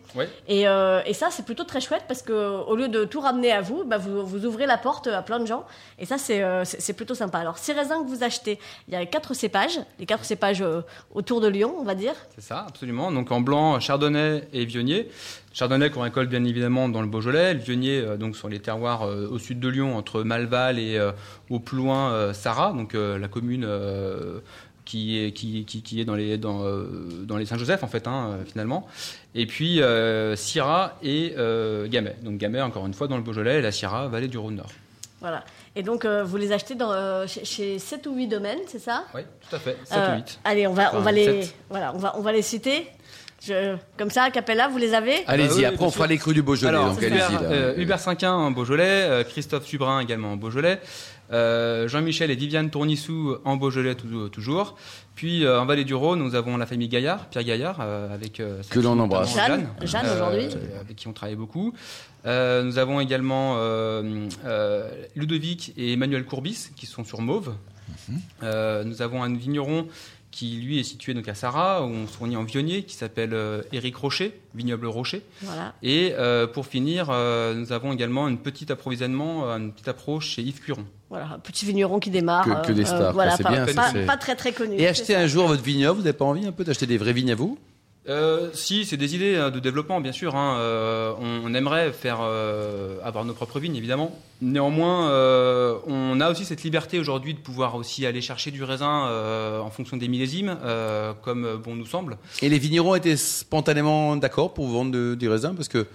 Et, 0.49 0.67
euh, 0.67 1.01
et 1.07 1.15
ça, 1.15 1.29
c'est 1.31 1.45
plutôt 1.45 1.65
très 1.65 1.81
chouette 1.81 2.05
parce 2.09 2.23
que 2.23 2.33
au 2.33 2.77
lieu 2.77 2.89
de 2.89 3.05
tout 3.05 3.21
ramener 3.21 3.53
à 3.53 3.61
vous, 3.61 3.85
bah, 3.85 3.99
vous, 3.99 4.25
vous 4.25 4.47
ouvrez 4.47 4.67
la 4.67 4.79
porte 4.79 5.07
à 5.07 5.23
plein 5.23 5.41
de 5.41 5.47
gens. 5.47 5.65
Et 5.99 6.07
ça, 6.07 6.17
c'est 6.19 6.93
plutôt 6.95 7.15
sympa. 7.15 7.39
Alors, 7.39 7.59
ces 7.59 7.73
raisins 7.73 8.03
que 8.03 8.09
vous 8.09 8.25
achetez, 8.25 8.59
il 8.89 8.95
y 8.95 8.97
a 8.97 9.05
quatre 9.07 9.35
cépages, 9.35 9.81
les 9.99 10.07
quatre 10.07 10.25
cépages 10.25 10.65
autour 11.15 11.41
de 11.41 11.49
Lyon, 11.49 11.75
on 11.79 11.85
va 11.85 11.95
dire. 11.95 12.15
C'est 12.35 12.45
ça, 12.45 12.65
absolument. 12.69 13.13
Donc 13.13 13.31
en 13.31 13.41
blanc, 13.41 13.79
chardonnay 13.81 14.49
et 14.53 14.65
viognier. 14.65 15.11
Chardonnay 15.55 15.91
qu'on 15.91 16.01
récolte 16.03 16.29
bien 16.31 16.45
évidemment 16.45 16.89
dans 16.89 17.03
le 17.03 17.09
Beaujolais, 17.09 17.55
le 17.55 17.61
viognier 17.61 18.01
euh, 18.01 18.17
donc 18.17 18.37
sur 18.37 18.49
les 18.49 18.61
terroirs 18.61 19.03
euh, 19.03 19.29
au 19.31 19.39
sud 19.39 19.61
de 19.61 19.69
Lyon, 19.69 19.97
entre 19.97 20.23
Malval 20.23 20.79
et 20.79 20.97
euh, 20.97 21.13
au 21.51 21.59
plus 21.61 21.77
loin 21.77 22.33
Sarrat, 22.33 22.73
donc 22.73 22.95
la 22.95 23.29
commune 23.29 23.67
qui 24.85 25.23
est 25.25 25.33
qui, 25.33 25.65
qui, 25.65 25.83
qui 25.83 26.01
est 26.01 26.05
dans 26.05 26.15
les 26.15 26.39
dans, 26.39 26.65
dans 27.23 27.37
les 27.37 27.47
Saint-Joseph 27.47 27.83
en 27.85 27.89
fait 27.89 28.07
hein, 28.07 28.39
finalement. 28.51 28.87
Et 29.35 29.47
puis 29.47 29.81
euh, 29.81 30.35
Syrah 30.37 30.99
et 31.03 31.35
euh, 31.39 31.87
Gamay. 31.89 32.17
Donc 32.23 32.39
Gamay 32.39 32.61
encore 32.61 32.87
une 32.87 32.95
fois 32.95 33.07
dans 33.09 33.17
le 33.17 33.23
Beaujolais 33.23 33.59
et 33.59 33.63
la 33.63 33.73
Syrah 33.73 34.09
vallée 34.09 34.29
du 34.29 34.39
Rhône 34.39 34.57
Nord. 34.57 34.71
Voilà. 35.21 35.45
Et 35.77 35.85
donc, 35.85 36.05
euh, 36.05 36.25
vous 36.25 36.37
les 36.37 36.51
achetez 36.51 36.75
dans, 36.75 37.27
chez, 37.29 37.45
chez 37.45 37.79
7 37.79 38.09
ou 38.09 38.17
8 38.17 38.27
domaines, 38.27 38.59
c'est 38.67 38.81
ça? 38.81 39.05
Oui, 39.15 39.21
tout 39.49 39.55
à 39.55 39.59
fait. 39.61 39.79
7 39.85 39.97
Euh, 39.99 40.13
ou 40.15 40.17
8. 40.17 40.41
Allez, 40.43 40.67
on 40.67 40.73
va, 40.75 40.97
on 40.97 41.01
va 41.01 41.13
les, 41.13 41.47
voilà, 41.71 41.95
on 41.95 41.99
va, 41.99 42.19
on 42.19 42.23
va 42.23 42.33
les 42.33 42.43
citer. 42.43 42.89
Je, 43.45 43.77
comme 43.99 44.11
ça, 44.11 44.25
à 44.25 44.31
Capella, 44.31 44.69
vous 44.69 44.79
les 44.79 44.95
avez 44.95 45.25
Allez-y, 45.27 45.49
Bah 45.49 45.55
oui, 45.57 45.65
après, 45.65 45.85
on 45.85 45.91
fera 45.91 46.07
les 46.07 46.19
crues 46.19 46.35
du 46.35 46.43
Beaujolais. 46.43 46.69
Alors, 46.77 46.91
donc 46.95 47.03
allez-y. 47.03 47.21
Euh, 47.43 47.75
Hubert 47.77 47.99
Cinquin 47.99 48.33
en 48.33 48.51
Beaujolais, 48.53 48.85
euh, 49.09 49.25
Christophe 49.25 49.67
Subrin 49.67 49.99
également 50.01 50.33
en 50.33 50.37
Beaujolais, 50.37 50.81
euh, 51.33 51.89
Jean-Michel 51.89 52.31
et 52.31 52.37
Viviane 52.37 52.71
Tournissou 52.71 53.37
en 53.45 53.57
Beaujolais 53.57 53.95
tou- 53.97 54.29
toujours. 54.29 54.77
Puis 55.17 55.45
euh, 55.45 55.61
en 55.61 55.67
Vallée 55.67 55.85
du 55.85 55.95
Rhône, 55.95 56.21
nous 56.23 56.35
avons 56.37 56.57
la 56.57 56.67
famille 56.67 56.89
Gaillard, 56.89 57.27
Pierre 57.27 57.45
Gaillard, 57.45 57.79
euh, 57.81 58.15
avec 58.15 58.39
euh, 58.39 58.63
sa 58.63 58.73
Que 58.75 58.81
l'on 58.81 58.99
embrasse. 58.99 59.35
Jeanne, 59.35 59.67
Jeanne 59.83 60.07
aujourd'hui. 60.15 60.49
avec 60.81 60.97
qui 60.97 61.09
on 61.09 61.13
travaille 61.13 61.37
beaucoup. 61.37 61.75
Euh, 62.25 62.63
nous 62.63 62.79
avons 62.79 63.01
également 63.01 63.55
euh, 63.57 64.29
euh, 64.45 64.89
Ludovic 65.17 65.73
et 65.77 65.95
Emmanuel 65.95 66.25
Courbis 66.25 66.69
qui 66.77 66.87
sont 66.87 67.03
sur 67.05 67.21
Mauve. 67.21 67.53
Euh, 68.43 68.85
nous 68.85 69.03
avons 69.03 69.23
un 69.23 69.35
vigneron 69.35 69.87
qui 70.31 70.57
lui 70.57 70.81
est 70.81 70.83
situé 70.83 71.13
donc 71.13 71.29
à 71.29 71.35
où 71.83 71.91
on 71.91 72.07
se 72.07 72.13
fournit 72.17 72.37
en 72.37 72.45
vionnier 72.45 72.85
qui 72.85 72.95
s'appelle 72.95 73.35
euh, 73.35 73.61
Éric 73.71 73.95
Rocher, 73.97 74.33
vignoble 74.55 74.87
Rocher. 74.87 75.23
Voilà. 75.43 75.75
Et 75.83 76.15
euh, 76.19 76.47
pour 76.47 76.65
finir, 76.67 77.09
euh, 77.11 77.53
nous 77.55 77.71
avons 77.73 77.93
également 77.93 78.29
une 78.29 78.39
petite 78.39 78.71
approvisionnement, 78.71 79.45
une 79.51 79.73
petite 79.73 79.89
approche 79.89 80.29
chez 80.31 80.43
Yves 80.43 80.61
Curon. 80.61 80.87
Voilà, 81.11 81.33
un 81.35 81.39
petit 81.39 81.67
vigneron 81.67 81.99
qui 82.01 82.09
démarre. 82.09 82.63
Que- 82.63 82.69
que 82.69 82.73
des 82.73 82.87
stars, 82.87 83.13
voilà, 83.13 83.37
pas, 83.37 83.51
bien, 83.51 83.67
pas, 83.67 83.91
c'est- 83.91 84.07
pas 84.07 84.17
très 84.17 84.35
très 84.35 84.53
connu. 84.53 84.77
Et 84.79 84.89
acheter 84.89 85.15
un 85.15 85.27
jour 85.27 85.47
votre 85.49 85.63
vignoble, 85.63 85.99
vous 85.99 86.05
n'avez 86.07 86.17
pas 86.17 86.25
envie 86.25 86.47
un 86.47 86.53
peu 86.53 86.65
d'acheter 86.65 86.87
des 86.87 86.97
vraies 86.97 87.13
vignes 87.13 87.33
à 87.33 87.35
vous? 87.35 87.59
Euh, 88.09 88.51
si, 88.53 88.85
c'est 88.85 88.97
des 88.97 89.15
idées 89.15 89.37
hein, 89.37 89.51
de 89.51 89.61
développement, 89.61 90.01
bien 90.01 90.13
sûr. 90.13 90.35
hein. 90.35 90.57
Euh, 90.59 91.13
on, 91.21 91.55
aimerait 91.55 91.93
faire 91.93 92.19
euh, 92.23 92.97
avoir 93.05 93.25
nos 93.25 93.33
propres 93.33 93.61
vignes, 93.61 93.77
évidemment. 93.77 94.19
Néanmoins, 94.41 95.09
on 95.87 96.21
a 96.21 96.31
aussi 96.31 96.45
cette 96.45 96.65
liberté 96.65 96.99
aujourd'hui 96.99 97.33
de 97.35 97.39
pouvoir 97.39 97.77
aussi 97.77 98.05
aller 98.07 98.21
chercher 98.21 98.51
du 98.51 98.65
raisin 98.65 99.61
en 99.61 99.71
fonction 99.71 99.97
des 99.97 100.09
millésimes, 100.09 100.57
comme 101.23 101.61
bon 101.63 101.77
nous 101.77 101.87
semble. 101.87 102.19
Et 102.41 102.49
les 102.49 102.59
vignerons 102.59 102.97
étaient 102.97 103.17
spontanément 103.17 104.17
d'accord 104.17 104.53
pour 104.53 104.67
vendre 104.67 105.15
des 105.15 105.29
raisins 105.29 105.55
Parce 105.55 105.69
que, 105.69 105.87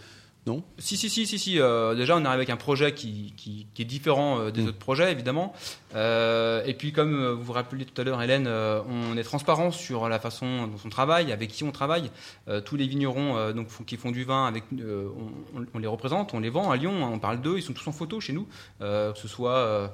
non 0.47 0.63
Si, 0.79 0.97
si, 0.97 1.09
si, 1.09 1.27
si, 1.27 1.37
si. 1.37 1.59
euh, 1.59 1.93
déjà, 1.93 2.15
on 2.15 2.25
arrive 2.25 2.37
avec 2.39 2.49
un 2.49 2.57
projet 2.57 2.93
qui, 2.93 3.33
qui, 3.37 3.67
qui 3.73 3.81
est 3.83 3.85
différent 3.85 4.39
euh, 4.39 4.49
des 4.51 4.61
Mm. 4.63 4.67
autres 4.69 4.77
projets, 4.79 5.11
évidemment. 5.11 5.53
Euh, 5.95 6.63
et 6.65 6.73
puis, 6.73 6.91
comme 6.91 7.13
euh, 7.15 7.33
vous 7.33 7.43
vous 7.43 7.53
rappelez 7.53 7.85
tout 7.85 7.99
à 7.99 8.03
l'heure, 8.03 8.21
Hélène, 8.21 8.45
euh, 8.47 8.81
on 8.89 9.15
est 9.17 9.23
transparent 9.23 9.71
sur 9.71 10.09
la 10.09 10.19
façon 10.19 10.67
dont 10.67 10.77
on 10.85 10.89
travaille, 10.89 11.31
avec 11.31 11.49
qui 11.51 11.63
on 11.63 11.71
travaille. 11.71 12.09
Euh, 12.47 12.61
tous 12.61 12.75
les 12.77 12.87
vignerons 12.87 13.37
euh, 13.37 13.53
donc, 13.53 13.67
qui 13.85 13.97
font 13.97 14.11
du 14.11 14.23
vin, 14.23 14.45
avec, 14.47 14.63
euh, 14.79 15.07
on, 15.55 15.65
on- 15.73 15.79
les 15.79 15.87
représente, 15.87 16.33
on 16.33 16.39
les 16.39 16.49
vend 16.49 16.71
à 16.71 16.77
Lyon, 16.77 17.05
hein, 17.05 17.09
on 17.13 17.19
parle 17.19 17.41
d'eux, 17.41 17.57
ils 17.57 17.61
sont 17.63 17.73
tous 17.73 17.87
en 17.87 17.91
photo 17.91 18.19
chez 18.19 18.33
nous. 18.33 18.47
Euh, 18.81 19.13
que 19.13 19.19
ce 19.19 19.27
soit 19.27 19.91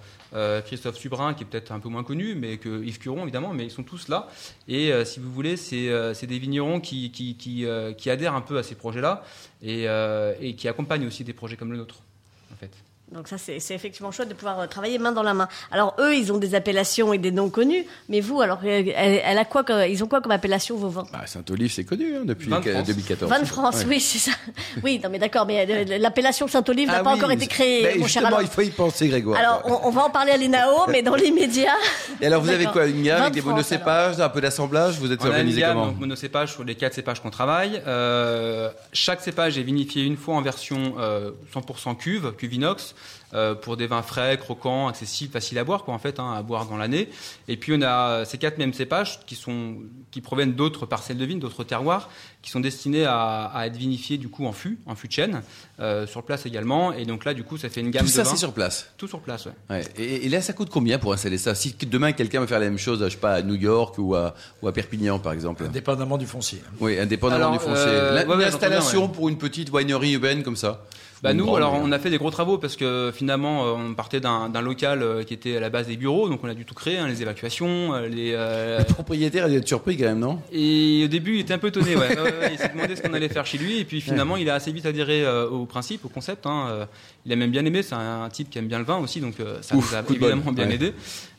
Christophe 0.65 0.97
Subrin, 0.97 1.33
qui 1.33 1.43
est 1.43 1.45
peut-être 1.45 1.71
un 1.71 1.79
peu 1.79 1.89
moins 1.89 2.03
connu, 2.03 2.35
mais 2.35 2.57
que 2.57 2.83
Yves 2.83 2.99
Curon, 2.99 3.23
évidemment, 3.23 3.53
mais 3.53 3.65
ils 3.65 3.71
sont 3.71 3.83
tous 3.83 4.07
là. 4.07 4.27
Et 4.67 4.91
euh, 4.91 5.05
si 5.05 5.19
vous 5.19 5.31
voulez, 5.31 5.57
c'est 5.57 5.89
euh, 5.89 6.13
c'est 6.13 6.27
des 6.27 6.39
vignerons 6.39 6.79
qui, 6.79 7.11
qui, 7.11 7.35
qui, 7.37 7.65
euh, 7.65 7.93
qui 7.93 8.09
adhèrent 8.09 8.33
un 8.35 8.41
peu 8.41 8.57
à 8.57 8.63
ces 8.63 8.75
projets-là 8.75 9.23
et, 9.63 9.87
euh, 9.87 10.35
et 10.39 10.55
qui 10.55 10.67
accompagnent 10.67 11.07
aussi 11.07 11.23
des 11.23 11.33
projets 11.33 11.55
comme 11.57 11.71
le 11.71 11.77
nôtre. 11.77 12.03
Donc 13.13 13.27
ça, 13.27 13.37
c'est 13.37 13.57
effectivement 13.75 14.11
chouette 14.11 14.29
de 14.29 14.33
pouvoir 14.33 14.59
euh, 14.61 14.67
travailler 14.67 14.97
main 14.97 15.11
dans 15.11 15.21
la 15.23 15.33
main. 15.33 15.47
Alors 15.71 15.95
eux, 15.99 16.15
ils 16.15 16.31
ont 16.33 16.37
des 16.37 16.55
appellations 16.55 17.13
et 17.13 17.17
des 17.19 17.31
noms 17.31 17.49
connus, 17.49 17.85
mais 18.09 18.21
vous, 18.21 18.41
alors, 18.41 18.59
euh, 18.65 18.83
elle, 18.95 19.21
elle 19.23 19.37
a 19.37 19.45
quoi 19.45 19.63
comme- 19.63 19.83
Ils 19.87 20.03
ont 20.03 20.07
quoi 20.07 20.19
comme 20.21 20.31
appellation 20.31 20.75
vos 20.75 20.89
vins? 20.89 21.05
Bah, 21.13 21.21
Saint-Olive, 21.27 21.71
c'est 21.71 21.83
connu 21.83 22.15
hein, 22.17 22.21
depuis 22.25 22.49
Vin 22.49 22.59
de 22.59 22.71
France. 22.71 22.87
2014. 22.87 23.29
Vin 23.31 23.39
de 23.39 23.45
France, 23.45 23.75
Ouais. 23.81 23.85
oui, 23.89 23.99
c'est 23.99 24.17
ça. 24.17 24.31
Oui, 24.83 24.99
non 25.03 25.09
mais 25.11 25.19
d'accord, 25.19 25.45
mais 25.45 25.65
euh, 25.69 25.97
l'appellation 25.99 26.47
Saint-Olive 26.47 26.87
n'a 26.87 26.99
Ah 26.99 27.03
pas 27.03 27.11
oui, 27.13 27.17
encore 27.19 27.31
été 27.31 27.45
créée, 27.47 27.83
mais 27.83 27.89
mon 27.99 28.07
cher 28.07 28.21
justement, 28.23 28.27
Alain. 28.37 28.41
il 28.41 28.47
faut 28.47 28.61
y 28.61 28.69
penser, 28.71 29.07
Grégoire. 29.07 29.39
Alors, 29.39 29.61
on, 29.65 29.87
on 29.87 29.91
va 29.91 30.05
en 30.05 30.09
parler 30.09 30.31
à 30.31 30.37
l'ENAO, 30.37 30.87
mais 30.89 31.01
dans 31.03 31.15
l'immédiat. 31.15 31.73
Et 32.19 32.25
alors, 32.25 32.41
vous 32.41 32.49
avez 32.49 32.65
quoi 32.65 32.87
Une 32.87 33.03
gamme 33.03 33.21
avec 33.21 33.29
de 33.31 33.35
des 33.35 33.41
France, 33.41 33.51
monocépages, 33.53 34.19
un 34.19 34.29
peu 34.29 34.41
d'assemblage 34.41 34.97
Vous 34.99 35.11
êtes 35.11 35.21
On 35.21 35.25
a 35.25 35.27
une 35.27 35.33
organisé 35.35 35.59
gamme 35.61 35.73
comment 35.73 35.85
donc, 35.87 35.99
monocépage 35.99 36.51
sur 36.53 36.63
les 36.63 36.75
quatre 36.75 36.93
cépages 36.95 37.21
qu'on 37.21 37.29
travaille. 37.29 37.81
Euh, 37.87 38.69
chaque 38.91 39.21
cépage 39.21 39.57
est 39.57 39.63
vinifié 39.63 40.03
une 40.03 40.17
fois 40.17 40.35
en 40.35 40.41
version 40.41 40.95
euh, 40.99 41.31
100% 41.53 41.95
cuve, 41.97 42.33
cuve 42.37 42.53
inox. 42.55 42.95
Euh, 43.33 43.55
pour 43.55 43.77
des 43.77 43.87
vins 43.87 44.01
frais, 44.03 44.37
croquants, 44.37 44.87
accessibles, 44.87 45.31
faciles 45.31 45.57
à 45.57 45.63
boire, 45.63 45.83
quoi, 45.83 45.93
en 45.93 45.99
fait, 45.99 46.19
hein, 46.19 46.33
à 46.33 46.41
boire 46.43 46.65
dans 46.67 46.77
l'année. 46.77 47.09
Et 47.47 47.57
puis 47.57 47.73
on 47.75 47.81
a 47.81 48.25
ces 48.25 48.37
quatre 48.37 48.57
mêmes 48.57 48.73
cépages 48.73 49.19
qui 49.25 49.35
sont 49.35 49.77
qui 50.11 50.21
proviennent 50.21 50.53
d'autres 50.53 50.85
parcelles 50.85 51.17
de 51.17 51.25
vignes, 51.25 51.39
d'autres 51.39 51.63
terroirs, 51.63 52.09
qui 52.43 52.51
sont 52.51 52.59
destinés 52.59 53.05
à, 53.05 53.45
à, 53.45 53.65
être 53.65 53.75
vinifiés 53.75 54.17
du 54.19 54.29
coup 54.29 54.45
en 54.45 54.51
fût, 54.51 54.77
en 54.85 54.93
fût 54.95 55.07
de 55.07 55.13
chêne, 55.13 55.41
euh, 55.79 56.05
sur 56.05 56.21
place 56.23 56.45
également. 56.45 56.93
Et 56.93 57.05
donc 57.05 57.25
là, 57.25 57.33
du 57.33 57.43
coup, 57.43 57.57
ça 57.57 57.69
fait 57.69 57.81
une 57.81 57.89
gamme 57.89 58.03
Tout 58.05 58.11
de 58.11 58.15
ça, 58.15 58.23
vins. 58.23 58.29
c'est 58.29 58.37
sur 58.37 58.53
place. 58.53 58.89
Tout 58.97 59.07
sur 59.07 59.19
place, 59.21 59.47
ouais. 59.47 59.53
Ouais. 59.71 59.83
Et, 59.97 60.25
et 60.27 60.29
là, 60.29 60.39
ça 60.41 60.53
coûte 60.53 60.69
combien 60.69 60.99
pour 60.99 61.13
installer 61.13 61.39
ça? 61.39 61.55
Si 61.55 61.75
demain 61.87 62.11
quelqu'un 62.11 62.41
veut 62.41 62.47
faire 62.47 62.59
la 62.59 62.65
même 62.69 62.77
chose, 62.77 63.03
je 63.03 63.09
sais 63.09 63.17
pas, 63.17 63.33
à 63.35 63.41
New 63.41 63.55
York 63.55 63.95
ou 63.97 64.13
à, 64.13 64.35
ou 64.61 64.67
à 64.67 64.71
Perpignan, 64.71 65.17
par 65.17 65.33
exemple. 65.33 65.63
Indépendamment 65.63 66.17
du 66.19 66.27
foncier. 66.27 66.61
Oui, 66.79 66.99
indépendamment 66.99 67.45
Alors, 67.47 67.53
du 67.57 67.59
foncier. 67.65 67.85
euh, 67.87 68.13
La- 68.13 68.25
ouais, 68.27 68.35
ouais, 68.35 68.45
L'installation 68.45 69.07
pour 69.09 69.29
une 69.29 69.37
petite 69.39 69.71
winery 69.71 70.11
urbaine 70.13 70.43
comme 70.43 70.57
ça? 70.57 70.83
Bah 71.23 71.33
nous, 71.33 71.55
alors 71.55 71.79
on 71.81 71.91
a 71.93 71.99
fait 71.99 72.09
des 72.09 72.17
gros 72.17 72.31
travaux 72.31 72.57
parce 72.57 72.75
que 72.75 73.09
finalement 73.15 73.65
euh, 73.65 73.71
on 73.77 73.93
partait 73.93 74.19
d'un 74.19 74.49
local 74.61 75.01
euh, 75.01 75.23
qui 75.23 75.33
était 75.33 75.55
à 75.55 75.61
la 75.61 75.69
base 75.69 75.87
des 75.87 75.95
bureaux, 75.95 76.27
donc 76.27 76.41
on 76.43 76.49
a 76.49 76.53
dû 76.53 76.65
tout 76.65 76.73
créer, 76.75 76.97
hein, 76.97 77.07
les 77.07 77.21
évacuations, 77.21 77.93
euh, 77.95 78.07
les. 78.09 78.33
euh, 78.35 78.79
Le 78.79 78.83
propriétaire, 78.83 79.47
il 79.47 79.55
est 79.55 79.65
surpris 79.65 79.95
quand 79.95 80.03
même, 80.03 80.19
non? 80.19 80.39
Et 80.51 81.03
au 81.05 81.07
début, 81.07 81.35
il 81.35 81.39
était 81.39 81.53
un 81.53 81.59
peu 81.59 81.67
étonné. 81.67 81.95
Ouais. 81.95 82.09
Il 82.51 82.57
s'est 82.57 82.69
demandé 82.69 82.95
ce 82.97 83.01
qu'on 83.01 83.13
allait 83.13 83.29
faire 83.29 83.45
chez 83.45 83.57
lui, 83.57 83.79
et 83.79 83.85
puis 83.85 84.01
finalement, 84.01 84.35
il 84.35 84.49
a 84.49 84.55
assez 84.55 84.71
vite 84.73 84.85
adhéré 84.85 85.23
euh, 85.23 85.47
au 85.47 85.65
principe, 85.65 86.03
au 86.03 86.09
concept. 86.09 86.45
hein. 86.45 86.87
Il 87.25 87.31
a 87.31 87.37
même 87.37 87.51
bien 87.51 87.63
aimé. 87.63 87.83
C'est 87.83 87.95
un, 87.95 88.23
un 88.23 88.29
type 88.29 88.49
qui 88.49 88.59
aime 88.59 88.67
bien 88.67 88.79
le 88.79 88.83
vin 88.85 88.97
aussi, 88.97 89.21
donc 89.21 89.39
euh, 89.39 89.59
ça 89.61 89.75
Ouf, 89.77 89.91
nous 89.91 89.97
a 89.97 90.01
évidemment 90.09 90.51
bien 90.51 90.67
Ouais. 90.67 90.75
aidé. 90.75 90.93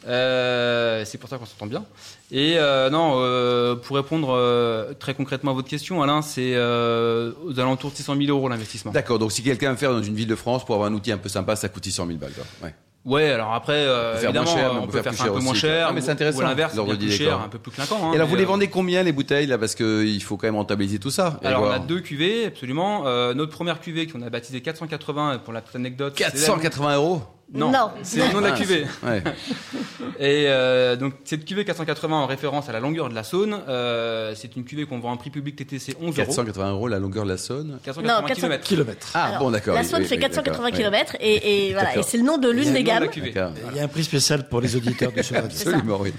Euh, 0.06 1.02
c'est 1.04 1.18
pour 1.18 1.28
ça 1.28 1.38
qu'on 1.38 1.46
s'entend 1.46 1.66
bien. 1.66 1.84
Et 2.30 2.54
euh, 2.58 2.90
non, 2.90 3.14
euh, 3.16 3.75
pour 3.75 3.96
répondre 3.96 4.30
euh, 4.34 4.92
très 4.94 5.14
concrètement 5.14 5.52
à 5.52 5.54
votre 5.54 5.68
question, 5.68 6.02
Alain, 6.02 6.23
c'est 6.23 6.52
euh, 6.54 7.32
aux 7.44 7.58
alentours 7.61 7.90
de 7.90 7.96
600 7.96 8.16
000 8.16 8.28
euros 8.37 8.49
l'investissement. 8.49 8.92
D'accord, 8.92 9.18
donc 9.18 9.32
si 9.32 9.42
quelqu'un 9.42 9.70
veut 9.70 9.76
faire 9.76 9.92
dans 9.92 10.02
une 10.02 10.14
ville 10.14 10.28
de 10.28 10.34
France 10.37 10.64
pour 10.64 10.75
avoir 10.75 10.90
un 10.90 10.94
outil 10.94 11.12
un 11.12 11.18
peu 11.18 11.28
sympa, 11.28 11.56
ça 11.56 11.68
coûte 11.68 11.84
600 11.84 12.06
000 12.06 12.18
balles. 12.18 12.32
quoi. 12.32 12.44
Ouais. 12.68 12.75
Ouais, 13.06 13.30
alors 13.30 13.52
après, 13.52 13.75
euh, 13.75 14.12
On 14.12 14.14
peut 14.14 14.18
faire 14.20 14.30
évidemment, 14.30 14.46
cher, 14.56 14.70
on, 14.82 14.87
peut 14.87 15.02
faire, 15.02 15.12
ça 15.14 15.25
un 15.25 15.26
peu 15.28 15.40
moins 15.40 15.52
cher. 15.52 15.87
Ah, 15.90 15.92
mais 15.92 16.00
c'est 16.00 16.11
intéressant, 16.11 16.38
ou 16.38 16.40
à 16.40 16.44
l'inverse, 16.44 16.75
bien 16.75 16.96
plus 16.96 17.11
cher, 17.11 17.38
un 17.38 17.49
peu 17.50 17.58
plus 17.58 17.70
clinquant. 17.70 17.99
hein, 18.02 18.12
Et 18.12 18.14
alors, 18.16 18.26
vous 18.28 18.34
les 18.37 18.44
euh, 18.44 18.46
vendez 18.46 18.68
combien 18.68 19.02
les 19.02 19.12
bouteilles 19.12 19.46
là 19.46 19.58
Parce 19.58 19.75
qu'il 19.75 20.23
faut 20.23 20.38
quand 20.38 20.46
même 20.46 20.56
rentabiliser 20.56 20.99
tout 20.99 21.11
ça? 21.11 21.38
Alors 21.44 21.64
on 21.64 21.70
a 21.70 21.78
deux 21.78 22.00
cuvées, 22.00 22.46
absolument. 22.46 23.02
Euh, 23.06 23.34
notre 23.34 23.52
première 23.52 23.80
cuvée 23.80 24.06
qu'on 24.06 24.23
a 24.23 24.30
baptisée 24.30 24.62
480, 24.62 25.42
pour 25.44 25.52
la 25.52 25.61
petite 25.61 25.76
anecdote. 25.76 26.14
c'est 26.16 26.25
la- 26.25 26.30
480 26.30 26.96
euros? 26.96 27.23
Non, 27.52 27.70
Non. 27.70 27.90
c'est 28.02 28.26
le 28.26 28.32
nom 28.32 28.40
de 28.40 28.46
la 28.46 28.52
cuvée. 28.52 28.84
Ouais. 29.04 29.22
Et 30.18 30.46
euh, 30.48 30.96
donc 30.96 31.12
cette 31.24 31.44
cuvée 31.44 31.64
480 31.64 32.16
en 32.16 32.26
référence 32.26 32.68
à 32.68 32.72
la 32.72 32.80
longueur 32.80 33.08
de 33.08 33.14
la 33.14 33.22
Saône, 33.22 33.60
euh, 33.68 34.32
c'est 34.34 34.56
une 34.56 34.64
cuvée 34.64 34.86
qu'on 34.86 34.98
vend 34.98 35.12
en 35.12 35.16
prix 35.16 35.30
public 35.30 35.54
TTC 35.56 35.94
11 36.00 36.06
euros. 36.06 36.14
480 36.26 36.70
euros 36.72 36.88
la 36.88 36.98
longueur 36.98 37.24
de 37.24 37.28
la 37.30 37.36
Saône. 37.36 37.78
480 37.84 38.20
Non, 38.22 38.26
400 38.26 38.40
km. 38.40 38.64
Kilomètres. 38.64 39.10
Ah 39.14 39.24
Alors, 39.26 39.38
bon, 39.40 39.50
d'accord. 39.50 39.74
La 39.74 39.84
Saône 39.84 40.00
oui, 40.02 40.06
fait 40.08 40.14
oui, 40.16 40.20
480 40.22 40.64
d'accord, 40.70 40.78
km 40.78 41.16
et, 41.20 41.68
et 41.68 41.72
voilà, 41.72 41.90
et 41.90 41.94
D'accord. 41.96 42.08
c'est 42.10 42.16
le 42.18 42.24
nom 42.24 42.38
de 42.38 42.48
l'une 42.50 42.72
des 42.72 42.82
gammes. 42.82 43.06
Il 43.14 43.76
y 43.76 43.80
a 43.80 43.84
un 43.84 43.88
prix 43.88 44.04
spécial 44.04 44.48
pour 44.48 44.60
les 44.60 44.74
auditeurs 44.74 45.12
de 45.12 45.22
ce. 45.22 45.34
Absolument, 45.34 45.98
oui. 46.00 46.12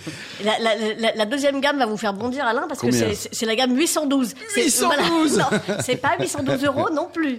La, 0.44 0.60
la- 0.60 0.76
la- 1.00 1.16
la 1.16 1.26
deuxième 1.26 1.60
gamme 1.60 1.78
va 1.80 1.86
vous 1.86 1.98
faire 1.98 2.14
bondir 2.14 2.46
Alain 2.46 2.66
parce 2.68 2.80
que 2.80 2.86
Combien 2.86 3.08
c'est- 3.14 3.46
la 3.46 3.56
gamme 3.56 3.76
812. 3.76 4.34
C'est- 4.54 4.64
812 4.66 5.34
voilà. 5.34 5.50
Non, 5.70 5.76
c'est 5.82 5.96
pas 5.98 6.16
812 6.20 6.64
euros 6.66 6.90
non 6.94 7.08
plus. 7.12 7.38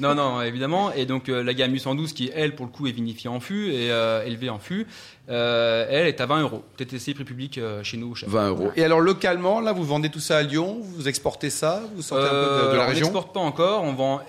Non, 0.00 0.14
non, 0.14 0.40
évidemment. 0.42 0.92
Et 0.92 1.06
donc 1.06 1.28
euh, 1.28 1.42
la 1.42 1.54
gamme 1.54 1.72
812 1.72 2.12
qui, 2.12 2.30
elle, 2.34 2.54
pour 2.54 2.66
le 2.66 2.72
coup, 2.72 2.86
est 2.86 2.92
vinifiée 2.92 3.17
en 3.26 3.40
fût 3.40 3.72
et 3.72 3.90
euh, 3.90 4.24
élevée 4.24 4.50
en 4.50 4.58
fût, 4.60 4.86
euh, 5.28 5.86
elle 5.90 6.06
est 6.06 6.20
à 6.20 6.26
20 6.26 6.42
euros. 6.42 6.62
TTC 6.76 7.14
prix 7.14 7.24
public 7.24 7.58
euh, 7.58 7.82
chez 7.82 7.96
nous. 7.96 8.12
au 8.12 8.14
chef. 8.14 8.28
20 8.28 8.48
euros. 8.50 8.70
Et 8.76 8.84
alors, 8.84 9.00
localement, 9.00 9.60
là, 9.60 9.72
vous 9.72 9.84
vendez 9.84 10.10
tout 10.10 10.20
ça 10.20 10.36
à 10.36 10.42
Lyon 10.42 10.78
Vous 10.80 11.08
exportez 11.08 11.50
ça 11.50 11.82
Vous 11.96 12.02
sortez 12.02 12.26
un 12.26 12.28
peu 12.28 12.34
de, 12.36 12.40
de 12.40 12.46
Euh, 12.46 12.76
la 12.76 12.84
on 12.84 12.88
région 12.88 13.06
n'exporte 13.06 13.34
pas 13.34 13.40
encore. 13.40 13.82
On 13.82 13.94
vend 13.94 14.20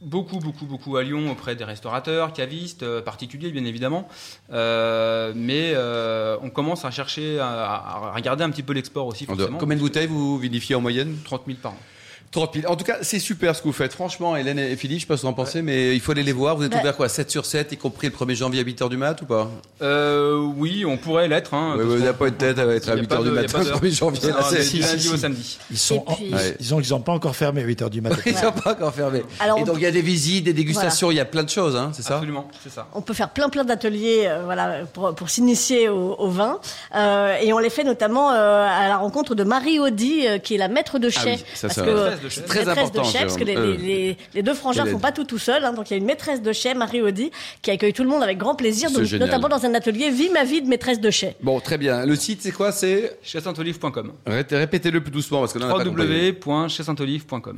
beaucoup, 0.00 0.38
beaucoup, 0.38 0.66
beaucoup 0.66 0.96
à 0.96 1.02
Lyon 1.02 1.30
auprès 1.30 1.56
des 1.56 1.64
restaurateurs, 1.64 2.32
cavistes, 2.32 2.82
euh, 2.82 3.00
particuliers, 3.02 3.50
bien 3.50 3.64
évidemment. 3.64 4.08
Euh, 4.52 5.32
mais 5.34 5.72
euh, 5.74 6.36
on 6.42 6.50
commence 6.50 6.84
à 6.84 6.90
chercher, 6.90 7.38
à, 7.40 7.48
à 7.48 8.12
regarder 8.14 8.44
un 8.44 8.50
petit 8.50 8.62
peu 8.62 8.72
l'export 8.72 9.06
aussi, 9.06 9.26
forcément. 9.26 9.58
Combien 9.58 9.76
de 9.76 9.80
bouteilles 9.80 10.06
vous 10.06 10.38
vinifiez 10.38 10.74
en 10.74 10.80
moyenne? 10.80 11.16
30 11.24 11.42
000 11.46 11.58
par 11.62 11.72
an. 11.72 11.78
30 12.30 12.54
000. 12.60 12.70
En 12.70 12.76
tout 12.76 12.84
cas, 12.84 12.98
c'est 13.02 13.18
super 13.18 13.56
ce 13.56 13.62
que 13.62 13.68
vous 13.68 13.72
faites. 13.72 13.94
Franchement, 13.94 14.36
Hélène 14.36 14.58
et 14.58 14.76
Philippe, 14.76 14.98
je 14.98 15.04
sais 15.04 15.06
pas 15.08 15.16
ce 15.16 15.22
que 15.22 15.26
vous 15.26 15.32
en 15.32 15.34
pensez, 15.34 15.62
mais 15.62 15.94
il 15.94 16.00
faut 16.00 16.12
aller 16.12 16.22
les 16.22 16.32
voir. 16.32 16.56
Vous 16.56 16.64
êtes 16.64 16.72
Bah. 16.72 16.80
ouvert 16.80 16.94
quoi 16.96 17.08
7 17.08 17.30
sur 17.30 17.46
7, 17.46 17.72
y 17.72 17.76
compris 17.78 18.06
le 18.08 18.12
1er 18.12 18.34
janvier 18.34 18.60
à 18.60 18.64
8h 18.64 18.88
du 18.90 18.98
mat 18.98 19.20
ou 19.22 19.24
pas? 19.24 19.50
Euh, 19.80 20.36
oui, 20.56 20.84
on 20.86 20.98
pourrait 20.98 21.26
l'être. 21.28 21.54
Hein, 21.54 21.74
Oui, 21.78 21.84
qu'on- 21.86 21.96
n'avez 21.98 22.12
pas 22.12 22.28
une 22.28 22.34
tête 22.34 22.58
à 22.58 22.66
être 22.66 22.88
à 22.90 22.92
Il 22.94 22.96
y 22.96 23.00
a 23.00 23.02
8h 23.02 23.08
pas 23.08 23.16
du 23.16 23.22
de- 23.24 23.28
il 23.28 23.34
matin 23.34 23.58
le 23.60 23.64
d'heure. 23.64 23.78
1er 23.80 23.90
janvier. 23.90 24.20
C'est 24.50 24.62
si, 24.62 24.68
si, 24.76 24.78
lundi 24.82 25.02
si. 25.02 25.14
au 25.14 25.16
samedi. 25.16 25.58
Ils 25.70 25.78
sont, 25.78 26.00
puis- 26.00 26.30
en- 26.32 26.36
Ouais. 26.36 26.82
qu'ils 26.82 26.90
n'ont 26.92 27.00
pas 27.00 27.12
encore 27.12 27.34
fermé 27.36 27.62
à 27.62 27.64
8h 27.64 27.88
du 27.88 28.00
matin. 28.02 28.16
Ils 28.26 28.34
sont 28.36 28.52
pas 28.52 28.72
encore. 28.72 28.92
Alors, 29.40 29.58
et 29.58 29.62
on- 29.62 29.64
donc, 29.64 29.76
il 29.76 29.82
y 29.82 29.86
a 29.86 29.90
des 29.90 30.02
visites, 30.02 30.44
des 30.44 30.52
dégustations, 30.52 31.10
il 31.10 31.16
y 31.16 31.20
a 31.20 31.24
plein 31.24 31.44
de 31.44 31.48
choses, 31.50 31.76
hein, 31.76 31.92
c'est 31.94 32.02
ça? 32.02 32.14
Absolument, 32.16 32.48
c'est 32.62 32.72
ça. 32.72 32.88
On 32.94 33.00
peut 33.00 33.14
faire 33.14 33.30
plein 33.30 33.48
plein 33.48 33.64
d'ateliers 33.64 34.24
euh, 34.26 34.42
voilà, 34.44 34.80
pour, 34.92 35.14
pour 35.14 35.30
s'initier 35.30 35.88
au, 35.88 36.14
au 36.18 36.28
vin. 36.28 36.58
Euh, 36.94 37.36
et 37.40 37.52
on 37.52 37.58
les 37.58 37.70
fait 37.70 37.84
notamment 37.84 38.32
euh, 38.32 38.66
à 38.68 38.88
la 38.88 38.96
rencontre 38.98 39.34
de 39.34 39.44
Marie 39.44 39.78
Audi, 39.78 40.26
euh, 40.26 40.38
qui 40.38 40.54
est 40.54 40.58
la 40.58 40.68
maître 40.68 40.98
de 40.98 41.08
chai. 41.08 41.20
Ah 41.24 41.36
oui, 41.36 41.44
ça, 41.54 41.68
parce 41.68 41.74
ça- 41.80 41.84
que, 41.86 42.17
Maîtresse 42.22 42.38
de. 42.38 42.40
C'est 42.40 42.46
très 42.48 42.58
maîtresse 42.64 42.78
important, 42.88 43.02
de 43.02 43.12
chai, 43.12 43.18
parce 43.20 43.36
que 43.36 43.44
les, 43.44 44.42
deux 44.42 44.54
frangins 44.54 44.84
Quelle 44.84 44.92
font 44.92 44.98
pas 44.98 45.12
tout 45.12 45.24
tout 45.24 45.38
seuls. 45.38 45.64
hein. 45.64 45.72
donc 45.72 45.90
il 45.90 45.94
y 45.94 45.96
a 45.96 45.98
une 45.98 46.04
maîtresse 46.04 46.42
de 46.42 46.52
chai, 46.52 46.74
Marie 46.74 47.02
Audi, 47.02 47.30
qui 47.62 47.70
accueille 47.70 47.92
tout 47.92 48.02
le 48.02 48.08
monde 48.08 48.22
avec 48.22 48.38
grand 48.38 48.54
plaisir, 48.54 48.90
donc, 48.90 49.10
notamment 49.12 49.48
dans 49.48 49.64
un 49.64 49.74
atelier 49.74 50.10
Vie 50.10 50.30
ma 50.30 50.44
vie 50.44 50.62
de 50.62 50.68
maîtresse 50.68 51.00
de 51.00 51.10
chai. 51.10 51.36
Bon, 51.42 51.60
très 51.60 51.78
bien. 51.78 52.04
Le 52.06 52.16
site, 52.16 52.40
c'est 52.42 52.52
quoi? 52.52 52.72
C'est 52.72 53.18
Chessaintolive.com. 53.22 54.12
Ré- 54.26 54.44
Répétez-le 54.50 55.00
plus 55.02 55.10
doucement 55.12 55.40
parce 55.40 55.52
que 55.52 55.58
là, 55.58 55.66
on. 55.66 55.78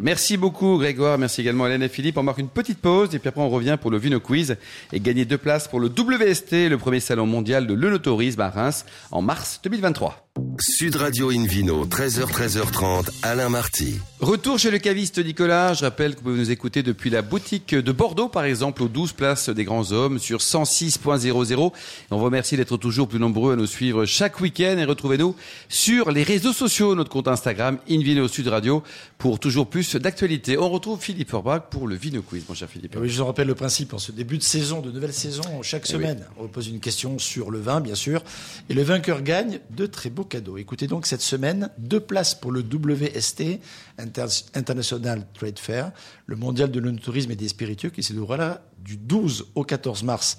Merci 0.02 0.36
beaucoup 0.36 0.78
Grégoire, 0.78 1.18
merci 1.18 1.40
également 1.40 1.66
Hélène 1.66 1.82
et 1.82 1.88
Philippe. 1.88 2.16
On 2.18 2.22
marque 2.22 2.38
une 2.38 2.48
petite 2.48 2.78
pause 2.80 3.14
et 3.14 3.18
puis 3.18 3.28
après 3.28 3.40
on 3.40 3.48
revient 3.50 3.76
pour 3.80 3.90
le 3.90 3.98
Vino 3.98 4.20
Quiz 4.20 4.56
et 4.92 5.00
gagner 5.00 5.24
deux 5.24 5.38
places 5.38 5.68
pour 5.68 5.80
le 5.80 5.88
WST, 5.88 6.68
le 6.68 6.76
premier 6.76 7.00
salon 7.00 7.26
mondial 7.26 7.66
de 7.66 7.74
l'œnotourisme 7.74 8.40
à 8.40 8.50
Reims 8.50 8.84
en 9.10 9.22
mars 9.22 9.60
2023. 9.64 10.26
Sud 10.60 10.96
Radio 10.96 11.30
Invino, 11.30 11.86
13h, 11.86 12.26
13h30, 12.26 13.08
Alain 13.22 13.48
Marty. 13.48 13.94
Retour 14.20 14.58
chez 14.58 14.70
le 14.70 14.78
caviste 14.78 15.18
Nicolas. 15.18 15.72
Je 15.72 15.86
rappelle 15.86 16.12
que 16.12 16.18
vous 16.18 16.24
pouvez 16.24 16.38
nous 16.38 16.50
écouter 16.50 16.82
depuis 16.82 17.08
la 17.08 17.22
boutique 17.22 17.74
de 17.74 17.92
Bordeaux, 17.92 18.28
par 18.28 18.44
exemple, 18.44 18.82
aux 18.82 18.88
12 18.88 19.14
places 19.14 19.48
des 19.48 19.64
grands 19.64 19.92
hommes 19.92 20.18
sur 20.18 20.40
106.00. 20.40 21.32
Et 21.32 21.72
on 22.10 22.18
vous 22.18 22.24
remercie 22.24 22.58
d'être 22.58 22.76
toujours 22.76 23.08
plus 23.08 23.18
nombreux 23.18 23.54
à 23.54 23.56
nous 23.56 23.66
suivre 23.66 24.04
chaque 24.04 24.40
week-end 24.40 24.76
et 24.76 24.84
retrouvez-nous 24.84 25.34
sur 25.70 26.10
les 26.10 26.22
réseaux 26.22 26.52
sociaux, 26.52 26.94
notre 26.94 27.08
compte 27.08 27.28
Instagram, 27.28 27.78
Invino 27.88 28.28
Sud 28.28 28.48
Radio, 28.48 28.82
pour 29.16 29.40
toujours 29.40 29.66
plus 29.66 29.96
d'actualités. 29.96 30.58
On 30.58 30.68
retrouve 30.68 31.00
Philippe 31.00 31.30
Forbach 31.30 31.70
pour 31.70 31.88
le 31.88 31.94
Vino 31.94 32.20
Quiz, 32.20 32.44
mon 32.46 32.54
cher 32.54 32.68
Philippe. 32.68 32.96
Et 32.96 32.98
oui, 32.98 33.08
je 33.08 33.18
vous 33.18 33.26
rappelle 33.26 33.46
le 33.46 33.54
principe 33.54 33.94
en 33.94 33.98
ce 33.98 34.12
début 34.12 34.36
de 34.36 34.42
saison, 34.42 34.82
de 34.82 34.90
nouvelle 34.90 35.14
saison, 35.14 35.62
chaque 35.62 35.84
Eh 35.86 35.92
semaine, 35.92 36.26
on 36.38 36.48
pose 36.48 36.68
une 36.68 36.80
question 36.80 37.18
sur 37.18 37.50
le 37.50 37.58
vin, 37.58 37.80
bien 37.80 37.94
sûr, 37.94 38.22
et 38.68 38.74
le 38.74 38.82
vainqueur 38.82 39.22
gagne 39.22 39.60
de 39.70 39.86
très 39.86 40.10
beaux 40.10 40.24
cadeaux. 40.24 40.49
Écoutez 40.58 40.86
donc 40.86 41.06
cette 41.06 41.20
semaine, 41.22 41.70
deux 41.78 42.00
places 42.00 42.34
pour 42.34 42.52
le 42.52 42.60
WST, 42.60 43.60
Inter- 43.98 44.26
International 44.54 45.26
Trade 45.34 45.58
Fair, 45.58 45.92
le 46.26 46.36
mondial 46.36 46.70
de 46.70 46.80
l'œnotourisme 46.80 47.30
et 47.30 47.36
des 47.36 47.48
spiritueux, 47.48 47.90
qui 47.90 48.02
se 48.02 48.12
déroulera 48.12 48.58
du 48.78 48.96
12 48.96 49.46
au 49.54 49.64
14 49.64 50.02
mars 50.02 50.38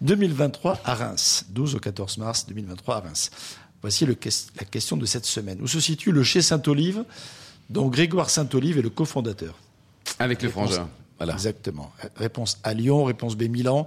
2023 0.00 0.80
à 0.84 0.94
Reims. 0.94 1.44
12 1.50 1.74
au 1.74 1.78
14 1.78 2.18
mars 2.18 2.46
2023 2.46 2.96
à 2.96 3.00
Reims. 3.00 3.30
Voici 3.82 4.06
le 4.06 4.16
la 4.58 4.64
question 4.64 4.96
de 4.96 5.06
cette 5.06 5.26
semaine. 5.26 5.60
Où 5.60 5.66
se 5.66 5.80
situe 5.80 6.12
le 6.12 6.22
chez 6.22 6.42
Saint-Olive, 6.42 7.04
dont 7.70 7.88
Grégoire 7.88 8.30
Saint-Olive 8.30 8.78
est 8.78 8.82
le 8.82 8.90
cofondateur? 8.90 9.54
Avec 10.18 10.42
le 10.42 10.50
frangin. 10.50 10.88
Voilà. 11.18 11.34
Exactement. 11.34 11.92
Réponse 12.16 12.58
A 12.62 12.72
Lyon, 12.74 13.04
réponse 13.04 13.36
B 13.36 13.42
Milan, 13.44 13.86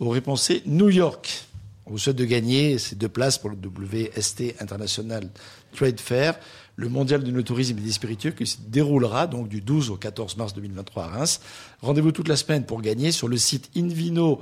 ou 0.00 0.08
réponse 0.10 0.42
C 0.42 0.62
New 0.66 0.90
York. 0.90 1.46
On 1.88 1.92
vous 1.92 1.98
souhaite 1.98 2.16
de 2.16 2.26
gagner 2.26 2.76
ces 2.76 2.96
deux 2.96 3.08
places 3.08 3.38
pour 3.38 3.48
le 3.48 3.56
WST 3.56 4.60
International 4.60 5.26
Trade 5.74 5.98
Fair, 5.98 6.38
le 6.76 6.90
mondial 6.90 7.24
de 7.24 7.40
tourisme 7.40 7.78
et 7.78 7.80
des 7.80 7.92
spiritueux 7.92 8.32
qui 8.32 8.46
se 8.46 8.58
déroulera 8.60 9.26
donc 9.26 9.48
du 9.48 9.62
12 9.62 9.88
au 9.88 9.96
14 9.96 10.36
mars 10.36 10.52
2023 10.52 11.04
à 11.04 11.06
Reims. 11.06 11.40
Rendez-vous 11.80 12.12
toute 12.12 12.28
la 12.28 12.36
semaine 12.36 12.66
pour 12.66 12.82
gagner 12.82 13.10
sur 13.10 13.26
le 13.26 13.38
site 13.38 13.70
Invino 13.74 14.38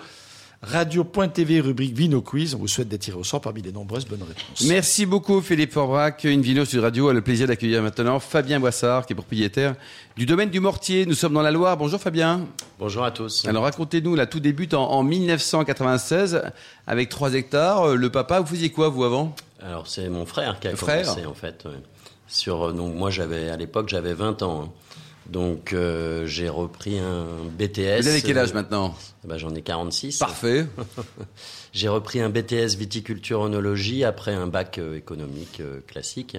radio.tv 0.63 1.61
rubrique 1.61 1.95
Vino 1.95 2.23
Quiz. 2.23 2.55
On 2.55 2.59
vous 2.59 2.69
souhaite 2.69 2.89
d'être 2.89 3.03
tiré 3.03 3.17
au 3.17 3.25
sort 3.25 3.41
parmi 3.41 3.63
les 3.63 3.73
nombreuses 3.73 4.07
bonnes 4.07 4.23
réponses. 4.23 4.67
Merci 4.67 5.07
beaucoup 5.07 5.41
Philippe 5.41 5.73
Forbrac. 5.73 6.25
Une 6.25 6.43
Vino 6.43 6.65
Sud 6.65 6.81
Radio 6.81 7.09
a 7.09 7.13
le 7.13 7.21
plaisir 7.21 7.47
d'accueillir 7.47 7.83
maintenant 7.83 8.19
Fabien 8.21 8.59
Boissard, 8.59 9.07
qui 9.07 9.13
est 9.13 9.17
propriétaire 9.17 9.75
du 10.17 10.27
domaine 10.27 10.51
du 10.51 10.61
Mortier. 10.61 11.07
Nous 11.07 11.15
sommes 11.15 11.35
dans 11.35 11.43
la 11.43 11.51
Loire. 11.51 11.77
Bonjour 11.77 12.01
Fabien. 12.01 12.47
Bonjour 12.79 13.05
à 13.05 13.11
tous. 13.11 13.45
Alors 13.47 13.65
racontez-nous, 13.65 14.15
là 14.15 14.27
tout 14.27 14.41
débute 14.41 14.75
en, 14.75 14.91
en 14.91 15.03
1996 15.03 16.43
avec 16.87 17.09
3 17.09 17.35
hectares. 17.35 17.83
Euh, 17.91 17.95
Le 17.97 18.11
papa, 18.11 18.41
vous 18.41 18.47
faisiez 18.47 18.71
quoi 18.71 18.89
vous 18.89 19.05
avant? 19.05 19.35
Alors 19.63 19.87
c'est 19.87 20.09
mon 20.09 20.27
frère 20.27 20.59
qui 20.61 20.69
a 20.69 20.73
Le 20.73 20.77
frère 20.77 21.03
commencé 21.05 21.27
en 21.27 21.35
fait. 21.35 21.67
Sur 22.29 22.73
donc 22.75 22.95
moi 22.95 23.11
j'avais 23.11 23.51
à 23.51 23.57
l'époque 23.57 23.89
j'avais 23.89 24.15
20 24.15 24.43
ans. 24.43 24.73
Donc 25.31 25.73
euh, 25.73 26.27
j'ai 26.27 26.49
repris 26.49 26.99
un 26.99 27.27
BTS. 27.59 28.03
Vous 28.03 28.09
avez 28.09 28.23
quel 28.23 28.39
âge 28.39 28.51
euh, 28.51 28.55
maintenant 28.55 28.95
bah, 29.25 29.39
J'en 29.39 29.55
ai 29.55 29.63
46. 29.63 30.19
Parfait. 30.19 30.67
J'ai 31.73 31.89
repris 31.89 32.21
un 32.21 32.31
BTS 32.31 32.77
viticulture 32.79 33.41
onologie 33.41 34.03
après 34.05 34.33
un 34.33 34.47
bac 34.47 34.79
euh, 34.79 34.97
économique 34.97 35.61
classique. 35.87 36.37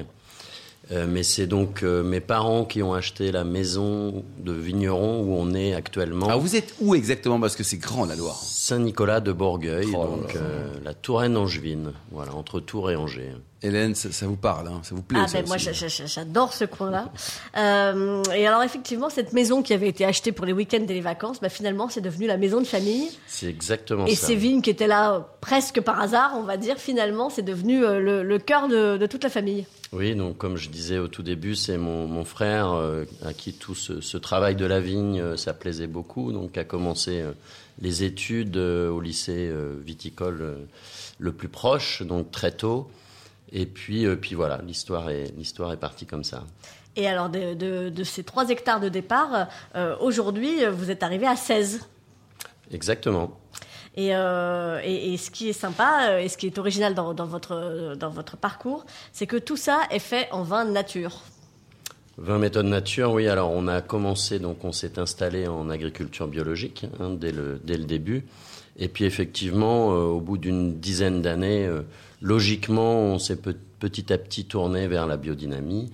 Mais 0.89 1.22
c'est 1.24 1.48
donc 1.48 1.82
mes 1.82 2.22
parents 2.22 2.63
qui 2.63 2.82
ont 2.82 2.94
acheté 2.94 3.34
la 3.34 3.44
maison 3.44 4.24
de 4.39 4.53
vigneron 4.53 5.20
où 5.20 5.36
on 5.38 5.53
est 5.53 5.74
actuellement. 5.74 6.27
Alors 6.27 6.39
vous 6.39 6.56
êtes 6.56 6.75
où 6.79 6.96
exactement? 6.96 7.41
Parce 7.41 7.58
que 7.58 7.63
c'est 7.63 7.75
grand 7.75 8.06
la 8.06 8.15
Loire. 8.15 8.41
Saint-Nicolas 8.41 9.20
de 9.20 9.34
Borgueil, 9.34 9.89
Oh 9.94 10.06
donc 10.06 10.38
la 10.86 10.94
Touraine 10.94 11.36
angevine, 11.36 11.91
voilà, 12.12 12.34
entre 12.34 12.62
Tours 12.62 12.89
et 12.89 12.96
Angers. 12.96 13.34
Hélène, 13.64 13.96
ça, 13.96 14.12
ça 14.12 14.28
vous 14.28 14.36
parle, 14.36 14.68
hein 14.68 14.82
ça 14.84 14.94
vous 14.94 15.02
plaît 15.02 15.20
Ah 15.22 15.28
ça 15.28 15.42
ben 15.42 15.48
moi 15.48 15.58
j'a- 15.58 15.72
j'adore 15.72 16.54
ce 16.54 16.64
coin-là. 16.66 17.12
Euh, 17.58 18.22
et 18.36 18.46
alors 18.46 18.62
effectivement 18.62 19.10
cette 19.10 19.34
maison 19.34 19.64
qui 19.64 19.74
avait 19.74 19.88
été 19.88 20.06
achetée 20.06 20.32
pour 20.32 20.46
les 20.46 20.54
week-ends 20.54 20.84
et 20.88 20.94
les 20.94 21.02
vacances, 21.02 21.40
bah, 21.42 21.50
finalement 21.50 21.90
c'est 21.90 22.02
devenu 22.02 22.28
la 22.28 22.38
maison 22.38 22.62
de 22.62 22.68
famille. 22.68 23.10
C'est 23.26 23.48
exactement 23.48 24.06
Et 24.06 24.16
ça. 24.16 24.28
ces 24.28 24.36
vignes 24.36 24.62
qui 24.62 24.70
étaient 24.70 24.86
là 24.88 25.28
presque 25.42 25.82
par 25.82 26.00
hasard, 26.00 26.34
on 26.36 26.44
va 26.44 26.58
dire, 26.58 26.78
finalement 26.78 27.30
c'est 27.32 27.42
devenu 27.42 27.84
euh, 27.84 28.00
le, 28.00 28.24
le 28.24 28.38
cœur 28.40 28.68
de, 28.68 28.98
de 28.98 29.06
toute 29.08 29.24
la 29.24 29.30
famille. 29.32 29.66
Oui, 29.92 30.16
donc 30.16 30.38
comme 30.38 30.58
je 30.58 30.70
disais 30.70 31.00
au 31.00 31.08
tout 31.08 31.24
début, 31.24 31.56
c'est 31.56 31.78
mon, 31.78 32.08
mon 32.08 32.26
frère 32.26 32.74
euh, 32.74 33.06
à 33.26 33.34
qui 33.34 33.54
tout 33.54 33.74
ce, 33.74 34.02
ce 34.02 34.18
travail 34.18 34.56
de 34.56 34.66
la 34.66 34.80
vigne, 34.80 35.20
euh, 35.20 35.36
ça 35.38 35.54
plaisait 35.54 35.88
beaucoup, 35.88 36.32
donc 36.32 36.58
a 36.60 36.64
commencé 36.64 37.24
les 37.82 38.04
études 38.04 38.58
au 38.58 39.00
lycée 39.02 39.52
viticole 39.86 40.58
le 41.20 41.32
plus 41.32 41.48
proche, 41.48 42.02
donc 42.04 42.32
très 42.32 42.52
tôt. 42.52 42.90
Et 43.51 43.66
puis, 43.66 44.06
euh, 44.06 44.16
puis 44.16 44.36
voilà, 44.36 44.62
l'histoire 44.66 45.10
est, 45.10 45.34
l'histoire 45.38 45.72
est 45.72 45.77
partie 45.77 46.06
comme 46.06 46.24
ça. 46.24 46.44
Et 46.96 47.08
alors 47.08 47.30
de, 47.30 47.54
de- 47.54 47.89
de 47.89 48.04
ces 48.04 48.24
3 48.24 48.50
hectares 48.50 48.80
de 48.80 48.89
départ, 48.89 49.48
euh, 49.75 49.96
aujourd'hui 50.00 50.66
vous 50.72 50.89
êtes 50.92 51.04
arrivé 51.04 51.27
à 51.27 51.36
16. 51.36 51.82
Exactement. 52.72 53.38
Et, 53.96 54.16
euh, 54.16 54.80
et, 54.84 55.13
et 55.13 55.18
ce 55.18 55.32
qui 55.32 55.50
est 55.50 55.54
sympa 55.54 56.22
et 56.22 56.27
ce 56.30 56.38
qui 56.38 56.46
est 56.48 56.58
original 56.60 56.94
dans, 56.94 57.13
dans 57.13 57.25
votre, 57.25 57.96
dans 57.98 58.10
votre 58.10 58.36
parcours, 58.38 58.86
c'est 59.12 59.25
que 59.27 59.38
tout 59.38 59.58
ça 59.58 59.82
est 59.89 60.00
fait 60.00 60.27
en 60.32 60.44
vin 60.44 60.66
nature. 60.66 61.22
20 62.18 62.39
méthodes 62.39 62.66
nature, 62.66 63.12
oui. 63.13 63.27
Alors, 63.27 63.51
on 63.51 63.68
a 63.68 63.82
commencé, 63.82 64.39
donc 64.39 64.63
on 64.66 64.72
s'est 64.72 64.98
installé 65.00 65.48
en 65.48 65.70
agriculture 65.70 66.27
biologique 66.27 66.86
hein, 67.00 67.12
dès, 67.12 67.32
le, 67.32 67.60
dès 67.63 67.77
le 67.77 67.86
début. 67.86 68.25
Et 68.77 68.88
puis, 68.88 69.06
effectivement, 69.06 69.88
au 69.89 70.20
bout 70.20 70.38
d'une 70.38 70.80
dizaine 70.80 71.22
d'années, 71.22 71.68
logiquement, 72.22 73.00
on 73.00 73.20
s'est 73.20 73.36
pe- 73.36 73.56
petit 73.80 74.12
à 74.12 74.18
petit 74.18 74.46
tourné 74.46 74.88
vers 74.88 75.06
la 75.08 75.18
biodynamie 75.18 75.92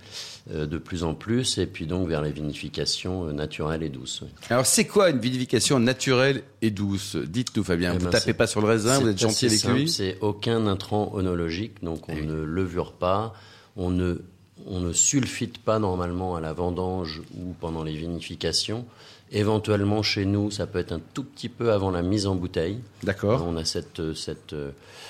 euh, 0.51 0.65
de 0.65 0.77
plus 0.77 1.03
en 1.03 1.13
plus, 1.13 1.57
et 1.57 1.65
puis 1.65 1.85
donc 1.85 2.07
vers 2.07 2.21
les 2.21 2.31
vinifications 2.31 3.27
euh, 3.27 3.33
naturelles 3.33 3.83
et 3.83 3.89
douces. 3.89 4.21
oui. 4.23 4.29
Alors 4.49 4.65
c'est 4.65 4.85
quoi 4.87 5.09
une 5.09 5.19
vinification 5.19 5.79
naturelle 5.79 6.43
et 6.61 6.71
douce? 6.71 7.15
Dites-nous 7.15 7.63
Fabien, 7.63 7.93
Eh 7.95 7.97
vous 7.97 8.05
ben, 8.05 8.11
tapez 8.11 8.33
pas 8.33 8.47
sur 8.47 8.61
le 8.61 8.67
raisin, 8.67 8.99
vous 8.99 9.07
êtes 9.09 9.19
gentil 9.19 9.47
avec 9.47 9.59
simple, 9.59 9.75
lui? 9.75 9.89
C'est 9.89 10.17
aucun 10.21 10.65
intrant 10.67 11.11
onologique, 11.13 11.83
donc 11.83 12.07
on 12.09 12.15
ne 12.15 12.41
levure 12.41 12.93
pas, 12.93 13.33
on 13.75 13.89
ne, 13.89 14.21
on 14.65 14.79
ne 14.79 14.93
sulfite 14.93 15.57
pas 15.57 15.79
normalement 15.79 16.35
à 16.35 16.41
la 16.41 16.53
vendange 16.53 17.21
ou 17.37 17.53
pendant 17.59 17.83
les 17.83 17.95
vinifications. 17.95 18.85
Éventuellement, 19.33 20.03
chez 20.03 20.25
nous, 20.25 20.51
ça 20.51 20.67
peut 20.67 20.79
être 20.79 20.91
un 20.91 21.01
tout 21.13 21.23
petit 21.23 21.49
peu 21.49 21.71
avant 21.73 21.89
la 21.91 22.01
mise 22.03 22.27
en 22.27 22.35
bouteille. 22.35 22.77
D'accord. 23.03 23.43
On 23.47 23.57
a 23.57 23.65
cette, 23.65 24.13
cette 24.13 24.53
euh, 24.53 24.69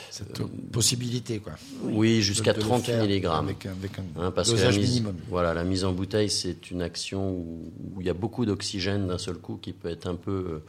Cette 0.10 0.42
possibilité, 0.72 1.40
quoi. 1.40 1.54
oui, 1.84 2.22
jusqu'à 2.22 2.54
De- 2.54 2.58
de 2.60 2.64
le 2.64 2.68
30 2.70 2.84
faire 2.86 3.04
mg. 3.04 3.26
Avec 3.26 3.26
un, 3.66 3.72
avec 3.72 4.00
un 4.00 4.22
Hein, 4.22 4.32
parce 4.32 4.50
que 4.50 4.56
la 4.56 4.62
dosage 4.62 4.80
mise, 4.80 4.90
minimum. 4.92 5.16
voilà, 5.30 5.54
la 5.54 5.64
mise 5.66 5.84
en 5.84 5.92
bouteille, 5.92 6.30
c'est 6.30 6.72
une 6.72 6.82
action 6.82 7.32
où, 7.32 7.72
où 7.96 8.02
il 8.02 8.08
y 8.08 8.10
a 8.10 8.14
beaucoup 8.14 8.46
d'oxygène 8.46 9.08
d'un 9.08 9.18
seul 9.18 9.36
coup 9.36 9.58
qui 9.62 9.74
peut 9.74 9.90
être 9.90 10.08
un 10.08 10.16
peu 10.16 10.32
euh, 10.32 10.64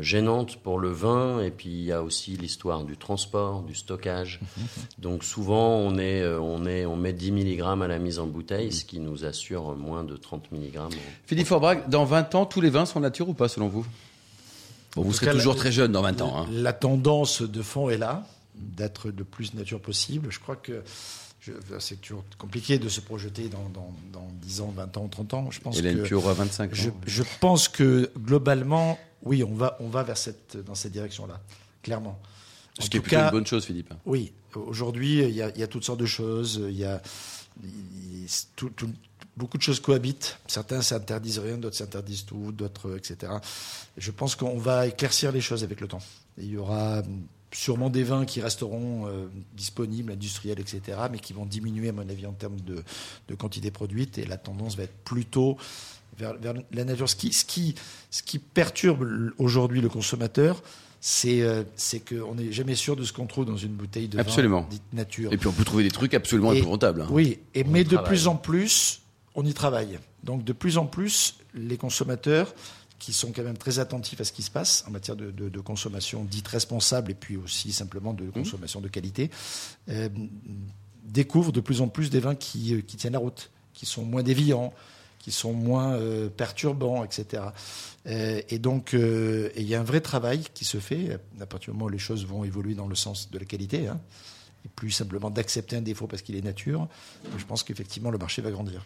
gênante 0.00 0.56
pour 0.56 0.78
le 0.78 0.90
vin. 0.90 1.40
Et 1.42 1.50
puis 1.50 1.68
il 1.70 1.82
y 1.84 1.92
a 1.92 2.02
aussi 2.02 2.36
l'histoire 2.36 2.84
du 2.84 2.96
transport, 2.96 3.62
du 3.62 3.74
stockage. 3.74 4.40
Donc 4.98 5.24
souvent, 5.24 5.76
on, 5.76 5.96
est, 5.98 6.20
euh, 6.22 6.40
on, 6.40 6.66
est, 6.66 6.84
on 6.86 6.96
met 6.96 7.12
10 7.12 7.32
mg 7.32 7.60
à 7.82 7.86
la 7.88 7.98
mise 7.98 8.18
en 8.18 8.26
bouteille, 8.26 8.72
ce 8.72 8.84
qui 8.84 8.98
nous 9.00 9.24
assure 9.24 9.74
moins 9.76 10.04
de 10.04 10.16
30 10.16 10.50
mg. 10.52 10.78
Philippe 11.26 11.46
Forbrac, 11.46 11.88
dans 11.88 12.04
20 12.04 12.34
ans, 12.34 12.46
tous 12.46 12.60
les 12.60 12.70
vins 12.70 12.86
sont 12.86 13.00
nature 13.00 13.28
ou 13.28 13.34
pas 13.34 13.48
selon 13.48 13.68
vous? 13.68 13.86
Bon, 14.96 15.02
vous 15.02 15.12
serez 15.12 15.26
cas, 15.26 15.32
toujours 15.32 15.54
la- 15.54 15.60
très 15.60 15.72
jeune 15.72 15.92
dans 15.92 16.02
20 16.02 16.20
ans. 16.20 16.36
hein. 16.42 16.46
La 16.50 16.72
tendance 16.72 17.42
de 17.42 17.62
fond 17.62 17.90
est 17.90 17.96
là, 17.98 18.26
d'être 18.56 19.08
le 19.08 19.24
plus 19.24 19.54
nature 19.54 19.80
possible. 19.80 20.28
Je 20.30 20.40
crois 20.40 20.56
que 20.56 20.82
c'est 21.78 22.00
toujours 22.00 22.24
compliqué 22.38 22.78
de 22.78 22.88
se 22.88 23.00
projeter 23.00 23.48
dans, 23.48 23.68
dans, 23.70 23.92
dans 24.12 24.28
10 24.42 24.60
ans, 24.60 24.72
20 24.76 24.96
ans, 24.98 25.08
30 25.08 25.34
ans. 25.34 25.50
Je 25.50 25.60
pense 25.60 25.78
Hélène 25.78 26.02
que 26.02 26.14
à 26.28 26.32
25 26.34 26.70
ans. 26.70 26.74
je, 26.74 26.90
je 27.06 27.22
pense 27.40 27.68
que 27.68 28.10
globalement, 28.18 28.98
oui, 29.22 29.42
on 29.44 29.54
va, 29.54 29.76
on 29.80 29.88
va 29.88 30.02
vers 30.02 30.18
cette, 30.18 30.56
dans 30.64 30.74
cette 30.74 30.92
direction-là, 30.92 31.40
clairement. 31.82 32.18
En 32.78 32.82
Ce 32.82 32.90
qui 32.90 32.98
est 32.98 33.00
plutôt 33.00 33.16
cas, 33.16 33.26
une 33.26 33.30
bonne 33.32 33.46
chose, 33.46 33.64
Philippe. 33.64 33.92
Oui, 34.06 34.32
aujourd'hui, 34.54 35.22
il 35.22 35.30
y, 35.34 35.42
a, 35.42 35.50
il 35.50 35.58
y 35.58 35.62
a 35.62 35.66
toutes 35.66 35.84
sortes 35.84 36.00
de 36.00 36.06
choses. 36.06 36.62
Il 36.68 36.76
y 36.76 36.84
a 36.84 37.00
il- 37.62 38.26
tout- 38.56 38.70
tout- 38.70 38.90
beaucoup 39.36 39.58
de 39.58 39.62
choses 39.62 39.80
cohabitent. 39.80 40.38
Certains 40.46 40.82
s'interdisent 40.82 41.38
rien, 41.38 41.56
d'autres 41.58 41.76
s'interdisent 41.76 42.24
tout, 42.26 42.52
d'autres, 42.52 42.96
etc. 42.96 43.32
Je 43.96 44.10
pense 44.10 44.34
qu'on 44.36 44.58
va 44.58 44.86
éclaircir 44.86 45.32
les 45.32 45.40
choses 45.40 45.64
avec 45.64 45.80
le 45.80 45.88
temps. 45.88 46.02
Il 46.38 46.46
y 46.50 46.56
aura 46.56 47.02
sûrement 47.52 47.90
des 47.90 48.02
vins 48.04 48.24
qui 48.24 48.40
resteront 48.40 49.06
euh, 49.06 49.26
disponibles, 49.56 50.12
industriels, 50.12 50.60
etc., 50.60 50.98
mais 51.10 51.18
qui 51.18 51.32
vont 51.32 51.46
diminuer, 51.46 51.88
à 51.88 51.92
mon 51.92 52.08
avis, 52.08 52.26
en 52.26 52.32
termes 52.32 52.60
de, 52.60 52.82
de 53.28 53.34
quantité 53.34 53.70
produite. 53.70 54.18
Et 54.18 54.24
la 54.26 54.36
tendance 54.36 54.76
va 54.76 54.84
être 54.84 54.96
plutôt 55.04 55.56
vers, 56.18 56.34
vers 56.38 56.54
la 56.72 56.84
nature. 56.84 57.08
Ce 57.08 57.16
qui, 57.16 57.32
ce 57.32 57.44
qui, 57.44 57.74
ce 58.10 58.22
qui 58.22 58.38
perturbe 58.38 59.32
aujourd'hui 59.38 59.80
le 59.80 59.88
consommateur, 59.88 60.62
c'est 61.00 61.40
euh, 61.42 61.64
qu'on 62.08 62.34
n'est 62.34 62.52
jamais 62.52 62.74
sûr 62.74 62.94
de 62.94 63.04
ce 63.04 63.12
qu'on 63.12 63.26
trouve 63.26 63.46
dans 63.46 63.56
une 63.56 63.72
bouteille 63.72 64.06
de 64.08 64.18
Absolument. 64.18 64.60
vin 64.62 64.68
dite 64.68 64.82
nature. 64.92 65.32
Et 65.32 65.38
puis 65.38 65.48
on 65.48 65.52
peut 65.52 65.64
trouver 65.64 65.82
des 65.82 65.90
trucs 65.90 66.14
absolument 66.14 66.52
Et- 66.52 66.58
épouvantables. 66.58 67.00
hein. 67.02 67.08
Oui, 67.10 67.38
et, 67.54 67.64
On 67.66 67.70
mais 67.70 67.84
de 67.84 67.90
travaille. 67.90 68.08
plus 68.08 68.26
en 68.28 68.36
plus, 68.36 69.00
on 69.34 69.44
y 69.46 69.54
travaille. 69.54 69.98
Donc 70.24 70.44
de 70.44 70.52
plus 70.52 70.76
en 70.76 70.84
plus, 70.86 71.36
les 71.54 71.78
consommateurs 71.78 72.54
qui 73.00 73.12
sont 73.12 73.32
quand 73.32 73.42
même 73.42 73.56
très 73.58 73.80
attentifs 73.80 74.20
à 74.20 74.24
ce 74.24 74.30
qui 74.32 74.42
se 74.42 74.50
passe 74.52 74.84
en 74.86 74.92
matière 74.92 75.16
de, 75.16 75.32
de- 75.32 75.48
de 75.48 75.60
consommation 75.60 76.22
dite 76.24 76.46
responsable 76.46 77.10
et 77.10 77.14
puis 77.14 77.36
aussi 77.36 77.72
simplement 77.72 78.12
Mmh. 78.12 78.16
de 78.26 78.30
consommation 78.30 78.80
de 78.80 78.86
qualité, 78.88 79.30
euh, 79.88 80.08
découvrent 81.04 81.50
de 81.52 81.60
plus 81.60 81.80
en 81.80 81.88
plus 81.88 82.10
des 82.10 82.20
vins 82.20 82.34
qui, 82.36 82.74
euh, 82.74 82.80
qui 82.82 82.96
tiennent 82.96 83.14
la 83.14 83.18
route, 83.18 83.50
qui 83.74 83.86
sont 83.86 84.04
moins 84.04 84.22
déviants, 84.22 84.72
qui 85.18 85.32
sont 85.32 85.52
moins 85.52 85.94
euh, 85.94 86.28
perturbants, 86.28 87.04
etc. 87.04 87.42
Euh, 88.06 88.40
et 88.48 88.58
donc, 88.58 88.94
euh, 88.94 89.50
il 89.56 89.64
y 89.66 89.74
a 89.74 89.80
un 89.80 89.84
vrai 89.84 90.00
travail 90.00 90.44
qui 90.54 90.64
se 90.64 90.78
fait 90.78 91.18
à 91.40 91.46
partir 91.46 91.72
du 91.72 91.76
moment 91.78 91.86
où 91.86 91.90
les 91.90 91.98
choses 91.98 92.24
vont 92.26 92.44
évoluer 92.44 92.74
dans 92.74 92.86
le 92.86 92.94
sens 92.94 93.30
de 93.30 93.38
la 93.38 93.44
qualité, 93.44 93.86
hein, 93.88 94.00
et 94.64 94.68
plus 94.68 94.90
simplement 94.90 95.30
d'accepter 95.30 95.76
un 95.76 95.80
défaut 95.80 96.06
parce 96.06 96.20
qu'il 96.22 96.36
est 96.36 96.44
nature. 96.44 96.86
Je 97.38 97.44
pense 97.44 97.62
qu'effectivement 97.62 98.10
le 98.10 98.18
marché 98.18 98.42
va 98.42 98.50
grandir. 98.50 98.84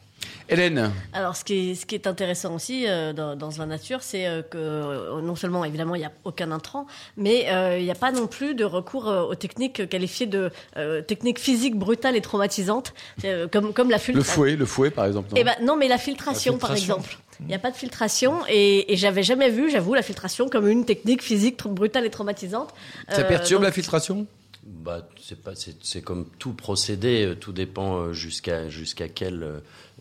Hélène, 0.49 0.93
Alors, 1.13 1.37
ce 1.37 1.45
qui 1.45 1.71
est, 1.71 1.75
ce 1.75 1.85
qui 1.87 1.95
est 1.97 2.07
intéressant 2.07 2.55
aussi 2.55 2.87
euh, 2.87 3.13
dans, 3.13 3.35
dans 3.37 3.51
ce 3.51 3.59
vin 3.59 3.67
nature, 3.67 4.03
c'est 4.03 4.27
euh, 4.27 4.43
que 4.43 4.57
euh, 4.57 5.21
non 5.21 5.35
seulement, 5.37 5.65
évidemment, 5.65 5.95
il 5.97 5.99
n'y 6.01 6.05
a 6.05 6.13
aucun 6.25 6.51
intrant, 6.53 6.87
mais 7.17 7.47
euh, 7.51 7.79
il 7.79 7.85
n'y 7.85 7.91
a 7.91 7.95
pas 7.97 8.13
non 8.13 8.27
plus 8.27 8.55
de 8.55 8.65
recours 8.65 9.09
euh, 9.09 9.23
aux 9.23 9.35
techniques 9.35 9.89
qualifiées 9.89 10.27
de 10.27 10.51
euh, 10.77 11.03
techniques 11.03 11.39
physiques 11.41 11.77
brutales 11.77 12.15
et 12.17 12.21
traumatisantes, 12.21 12.95
euh, 13.25 13.49
comme, 13.49 13.73
comme 13.73 13.91
la 13.91 13.97
le 13.97 14.03
filtration. 14.03 14.33
fouet, 14.33 14.57
le 14.57 14.67
fouet 14.67 14.91
par 14.91 15.07
exemple. 15.07 15.31
non? 15.31 15.37
Eh 15.39 15.45
ben, 15.45 15.55
non, 15.63 15.77
mais 15.77 15.89
la 15.89 15.99
filtration, 15.99 16.55
La 16.55 16.59
par 16.59 16.73
exemple. 16.73 17.19
Il 17.41 17.47
n'y 17.47 17.55
a 17.55 17.59
pas 17.59 17.73
de 17.73 17.77
filtration 17.77 18.41
et, 18.49 18.93
et 18.93 18.97
j'avais 18.97 19.25
jamais 19.25 19.51
vu, 19.51 19.69
j'avoue, 19.71 19.95
la 19.95 20.03
filtration 20.03 20.49
comme 20.49 20.69
une 20.69 20.85
technique 20.85 21.21
physique 21.23 21.65
brutale 21.67 22.07
et 22.07 22.11
traumatisante. 22.11 22.73
Ça 23.11 23.25
perturbe 23.25 23.61
donc- 23.63 23.69
la 23.69 23.73
filtration? 23.73 24.27
Bah, 24.67 25.07
c'est 25.21 25.43
pas, 25.43 25.55
c'est, 25.55 25.77
c'est 25.83 26.01
comme 26.03 26.27
tout 26.39 26.53
procédé, 26.55 27.27
euh, 27.27 27.35
tout 27.35 27.53
dépend 27.53 27.99
euh, 27.99 28.13
jusqu'à 28.15 28.69
jusqu'à 28.71 29.09
quel 29.09 29.43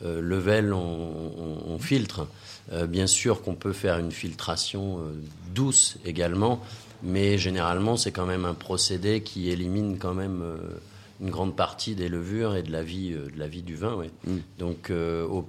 euh, 0.04 0.22
level 0.22 0.74
on, 0.74 0.80
on- 0.80 1.74
on 1.74 1.80
filtre. 1.80 2.28
Euh, 2.72 2.88
bien 2.88 3.08
sûr 3.08 3.42
qu'on 3.42 3.56
peut 3.56 3.74
faire 3.74 3.98
une 4.00 4.12
filtration 4.12 5.00
douce 5.54 5.98
également, 6.06 6.62
mais 7.04 7.38
généralement 7.38 7.98
c'est 7.98 8.12
quand 8.14 8.26
même 8.26 8.46
un 8.46 8.54
procédé 8.54 9.22
qui 9.22 9.50
élimine 9.50 9.98
quand 10.00 10.14
même 10.14 10.42
une 11.22 11.30
grande 11.30 11.56
partie 11.58 11.94
des 11.96 12.08
levures 12.08 12.56
et 12.56 12.64
de 12.64 12.72
la 12.72 12.84
vie, 12.84 13.12
de 13.12 13.38
la 13.38 13.48
vie 13.48 13.64
du 13.64 13.76
vin. 13.76 13.96
ouais. 13.96 14.10
Donc 14.60 14.90
euh, 14.92 15.26
au- 15.28 15.48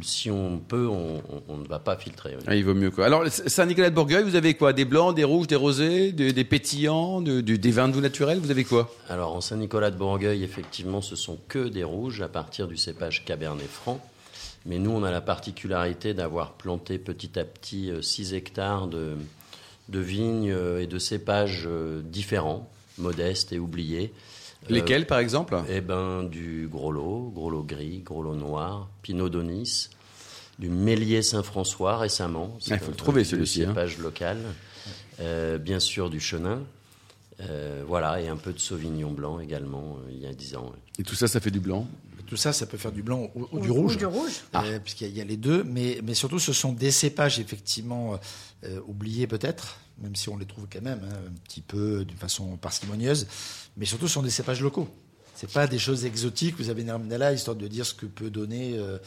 si 0.00 0.30
on 0.30 0.58
peut, 0.58 0.88
on, 0.88 1.56
ne 1.56 1.66
va 1.68 1.78
pas 1.78 1.96
filtrer. 1.96 2.36
Ah, 2.46 2.54
Il 2.56 2.64
vaut 2.64 2.74
mieux 2.74 2.90
quoi. 2.90 3.06
Alors 3.06 3.26
Saint-Nicolas 3.28 3.90
de 3.90 3.94
Bourgueil, 3.94 4.24
vous 4.24 4.34
avez 4.36 4.54
quoi? 4.54 4.72
Des 4.72 4.84
blancs, 4.84 5.14
des 5.14 5.24
rouges, 5.24 5.46
des 5.46 5.56
rosés, 5.56 6.12
des, 6.12 6.32
des 6.32 6.44
pétillants, 6.44 7.20
de- 7.20 7.40
des 7.40 7.70
vins 7.70 7.88
doux 7.88 8.00
naturels? 8.00 8.38
Vous 8.38 8.50
avez 8.50 8.64
quoi? 8.64 8.92
Alors 9.08 9.34
en 9.34 9.40
Saint-Nicolas 9.40 9.90
de 9.90 9.96
Bourgueil, 9.96 10.42
effectivement, 10.42 11.00
ce 11.00 11.16
sont 11.16 11.38
que 11.48 11.68
des 11.68 11.84
rouges 11.84 12.20
à 12.22 12.28
partir 12.28 12.66
du 12.68 12.76
cépage 12.76 13.24
Cabernet 13.24 13.68
Franc. 13.68 14.00
Mais 14.64 14.78
nous, 14.78 14.90
on 14.92 15.02
a 15.02 15.10
la 15.10 15.20
particularité 15.20 16.14
d'avoir 16.14 16.52
planté 16.52 16.98
petit 16.98 17.38
à 17.38 17.44
petit 17.44 17.90
6 18.00 18.34
hectares 18.34 18.86
de, 18.86 19.16
de 19.88 19.98
vignes 19.98 20.52
euh, 20.52 20.80
et 20.80 20.86
de 20.86 20.98
cépages 20.98 21.64
euh, 21.66 22.00
différents, 22.04 22.70
modestes 22.98 23.52
et 23.52 23.58
oubliés. 23.58 24.12
Euh, 24.70 24.74
Lesquels 24.74 25.06
par 25.06 25.18
exemple? 25.18 25.56
Eh 25.68 25.80
ben, 25.80 26.22
du 26.24 26.68
gros 26.70 26.92
lot, 26.92 27.30
gros 27.34 27.50
lot 27.50 27.62
gris, 27.64 28.00
gros 28.00 28.22
lot 28.22 28.34
noir, 28.36 28.88
Pinot 29.02 29.28
d'Onis, 29.28 29.88
du 30.58 30.68
Mélier 30.68 31.22
Saint-François 31.22 31.98
récemment. 31.98 32.56
Ah, 32.70 32.74
il 32.74 32.78
faut 32.78 32.90
le 32.90 32.96
trouver, 32.96 33.24
celui-ci, 33.24 33.64
hein. 33.64 33.68
Cépage 33.68 33.98
local. 33.98 34.38
Euh, 35.20 35.58
bien 35.58 35.80
sûr, 35.80 36.10
du 36.10 36.20
Chenin. 36.20 36.62
Euh, 37.40 37.82
voilà, 37.86 38.20
et 38.20 38.28
un 38.28 38.36
peu 38.36 38.52
de 38.52 38.58
Sauvignon 38.60 39.10
blanc 39.10 39.40
également, 39.40 39.96
euh, 40.06 40.10
il 40.12 40.20
y 40.20 40.26
a 40.26 40.32
10 40.32 40.54
ans. 40.56 40.66
ouais. 40.66 40.78
Et 40.98 41.02
tout 41.02 41.14
ça, 41.16 41.26
ça 41.26 41.40
fait 41.40 41.50
du 41.50 41.60
blanc? 41.60 41.86
tout 42.28 42.36
ça, 42.38 42.54
ça 42.54 42.64
peut 42.64 42.78
faire 42.78 42.92
du 42.92 43.02
blanc 43.02 43.30
ou, 43.34 43.46
ou 43.52 43.60
du 43.60 43.68
Ou- 43.68 43.74
rouge. 43.74 43.94
ou 43.96 43.98
du 43.98 44.06
rouge. 44.06 44.40
Euh, 44.54 44.78
Puisqu'il 44.78 45.04
y, 45.04 45.06
a- 45.06 45.10
il 45.10 45.18
y 45.18 45.20
a 45.20 45.24
les 45.24 45.36
deux, 45.36 45.62
mais, 45.64 46.00
mais 46.02 46.14
surtout, 46.14 46.38
ce 46.38 46.54
sont 46.54 46.72
des 46.72 46.90
cépages 46.90 47.38
effectivement 47.38 48.18
euh, 48.64 48.80
oubliés 48.86 49.26
peut-être, 49.26 49.76
même 50.02 50.16
si 50.16 50.28
on 50.28 50.36
les 50.36 50.46
trouve 50.46 50.66
quand 50.72 50.82
même 50.82 51.00
hein, 51.04 51.16
un 51.28 51.32
petit 51.44 51.60
peu 51.60 52.04
d'une 52.04 52.18
façon 52.18 52.56
parcimonieuse, 52.56 53.26
mais 53.76 53.86
surtout, 53.86 54.08
ce 54.08 54.14
sont 54.14 54.22
des 54.22 54.30
cépages 54.30 54.60
locaux. 54.60 54.88
C'est 55.34 55.50
pas 55.50 55.66
des 55.66 55.78
choses 55.78 56.04
exotiques. 56.04 56.54
Vous 56.58 56.70
avez 56.70 56.82
une 56.82 57.16
là, 57.16 57.32
histoire 57.32 57.56
de 57.56 57.66
dire 57.66 57.84
ce 57.84 57.94
que 57.94 58.06
peut 58.06 58.30
donner 58.30 58.76
euh, 58.78 58.98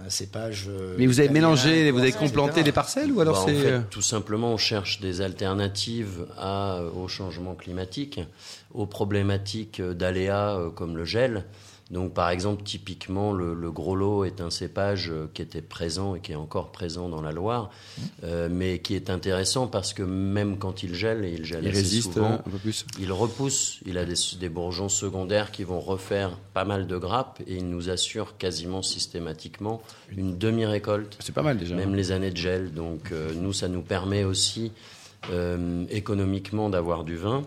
un 0.00 0.08
cépage. 0.08 0.66
euh, 0.68 0.94
Mais 0.96 1.06
vous 1.06 1.20
avez 1.20 1.28
mélangé, 1.28 1.90
vous 1.90 1.98
avez 1.98 2.08
etc. 2.08 2.24
complanté 2.24 2.62
les 2.62 2.72
parcelles 2.72 3.12
ou 3.12 3.20
alors 3.20 3.34
Bah, 3.34 3.40
en 3.42 3.46
c'est 3.46 3.54
fait, 3.54 3.72
euh, 3.72 3.80
tout 3.90 4.00
simplement, 4.00 4.52
on 4.52 4.56
cherche 4.56 5.00
des 5.00 5.20
alternatives 5.20 6.26
à, 6.38 6.80
au 6.94 7.08
changement 7.08 7.54
climatique, 7.54 8.20
aux 8.72 8.86
problématiques 8.86 9.82
d'aléas 9.82 10.56
euh, 10.56 10.70
comme 10.70 10.96
le 10.96 11.04
gel. 11.04 11.44
Donc, 11.92 12.14
par 12.14 12.30
exemple, 12.30 12.62
typiquement, 12.64 13.32
le, 13.32 13.54
le 13.54 13.70
gros 13.70 13.94
lot 13.94 14.24
est 14.24 14.40
un 14.40 14.50
cépage 14.50 15.10
euh, 15.10 15.30
qui 15.34 15.42
était 15.42 15.62
présent 15.62 16.14
et 16.14 16.20
qui 16.20 16.32
est 16.32 16.36
encore 16.36 16.72
présent 16.72 17.08
dans 17.08 17.20
la 17.20 17.32
Loire, 17.32 17.70
euh, 18.24 18.48
mais 18.50 18.78
qui 18.80 18.94
est 18.94 19.10
intéressant 19.10 19.66
parce 19.66 19.92
que 19.92 20.02
même 20.02 20.58
quand 20.58 20.82
il 20.82 20.94
gèle, 20.94 21.24
et 21.24 21.32
il 21.32 21.44
gèle 21.44 21.64
il 21.64 21.68
assez 21.68 21.78
résiste 21.78 22.10
euh, 22.10 22.14
souvent, 22.14 22.32
un 22.32 22.38
peu 22.38 22.58
plus 22.58 22.86
il 22.98 23.12
repousse, 23.12 23.80
il 23.86 23.98
a 23.98 24.04
des, 24.04 24.14
des 24.40 24.48
bourgeons 24.48 24.88
secondaires 24.88 25.50
qui 25.52 25.64
vont 25.64 25.80
refaire 25.80 26.36
pas 26.54 26.64
mal 26.64 26.86
de 26.86 26.96
grappes 26.96 27.40
et 27.46 27.56
il 27.56 27.68
nous 27.68 27.90
assure 27.90 28.36
quasiment 28.38 28.82
systématiquement 28.82 29.82
une 30.16 30.38
demi-récolte 30.38 31.16
C'est 31.20 31.34
pas 31.34 31.42
mal 31.42 31.58
déjà. 31.58 31.74
même 31.76 31.94
les 31.94 32.12
années 32.12 32.30
de 32.30 32.36
gel. 32.36 32.72
Donc 32.72 33.12
euh, 33.12 33.32
nous, 33.34 33.52
ça 33.52 33.68
nous 33.68 33.82
permet 33.82 34.24
aussi 34.24 34.72
euh, 35.30 35.84
économiquement 35.90 36.68
d'avoir 36.70 37.04
du 37.04 37.16
vin. 37.16 37.42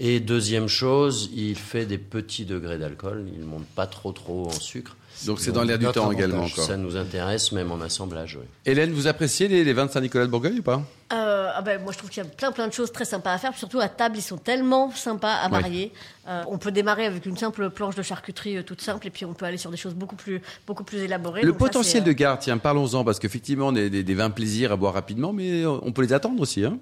Et 0.00 0.20
deuxième 0.20 0.68
chose, 0.68 1.28
il 1.34 1.56
fait 1.56 1.84
des 1.84 1.98
petits 1.98 2.44
degrés 2.44 2.78
d'alcool. 2.78 3.26
Il 3.36 3.44
monte 3.44 3.66
pas 3.66 3.86
trop 3.86 4.12
trop 4.12 4.46
en 4.46 4.50
sucre. 4.52 4.96
Donc 5.26 5.40
c'est 5.40 5.50
dans 5.50 5.64
l'air 5.64 5.78
du 5.80 5.86
temps 5.86 6.04
avantage, 6.04 6.14
également. 6.14 6.46
Ça 6.46 6.76
nous 6.76 6.96
intéresse 6.96 7.50
même 7.50 7.72
en 7.72 7.80
assemblage. 7.80 8.38
Oui. 8.40 8.46
Hélène, 8.64 8.92
vous 8.92 9.08
appréciez 9.08 9.48
les, 9.48 9.64
les 9.64 9.72
vins 9.72 9.86
de 9.86 9.90
Saint-Nicolas 9.90 10.26
de 10.26 10.30
Bourgogne 10.30 10.60
ou 10.60 10.62
pas? 10.62 10.80
Euh, 11.12 11.50
ah 11.52 11.60
ben, 11.60 11.82
moi, 11.82 11.90
je 11.92 11.98
trouve 11.98 12.10
qu'il 12.10 12.22
y 12.22 12.26
a 12.26 12.28
plein 12.28 12.52
plein 12.52 12.68
de 12.68 12.72
choses 12.72 12.92
très 12.92 13.04
sympas 13.04 13.32
à 13.32 13.38
faire. 13.38 13.56
Surtout 13.56 13.80
à 13.80 13.88
table, 13.88 14.16
ils 14.16 14.22
sont 14.22 14.36
tellement 14.36 14.92
sympas 14.92 15.32
à 15.34 15.46
Ouais. 15.46 15.60
marier. 15.60 15.92
Euh, 16.28 16.44
on 16.46 16.58
peut 16.58 16.70
démarrer 16.70 17.06
avec 17.06 17.26
une 17.26 17.36
simple 17.36 17.68
planche 17.70 17.96
de 17.96 18.02
charcuterie 18.02 18.58
euh, 18.58 18.62
toute 18.62 18.80
simple, 18.80 19.08
et 19.08 19.10
puis 19.10 19.24
on 19.24 19.32
peut 19.32 19.46
aller 19.46 19.56
sur 19.56 19.72
des 19.72 19.76
choses 19.76 19.94
beaucoup 19.94 20.14
plus 20.14 20.40
beaucoup 20.68 20.84
plus 20.84 20.98
élaborées. 20.98 21.42
Le 21.42 21.48
Donc 21.48 21.58
ça, 21.60 21.66
potentiel 21.66 22.04
de 22.04 22.12
garde, 22.12 22.38
tiens, 22.40 22.58
parlons-en, 22.58 23.02
parce 23.02 23.18
qu'effectivement, 23.18 23.68
on 23.68 23.74
a 23.74 23.88
des, 23.88 24.04
des 24.04 24.14
vins 24.14 24.30
plaisir 24.30 24.70
à 24.70 24.76
boire 24.76 24.94
rapidement, 24.94 25.32
mais 25.32 25.66
on 25.66 25.90
peut 25.90 26.02
les 26.02 26.12
attendre 26.12 26.40
aussi. 26.40 26.64
Hein 26.64 26.78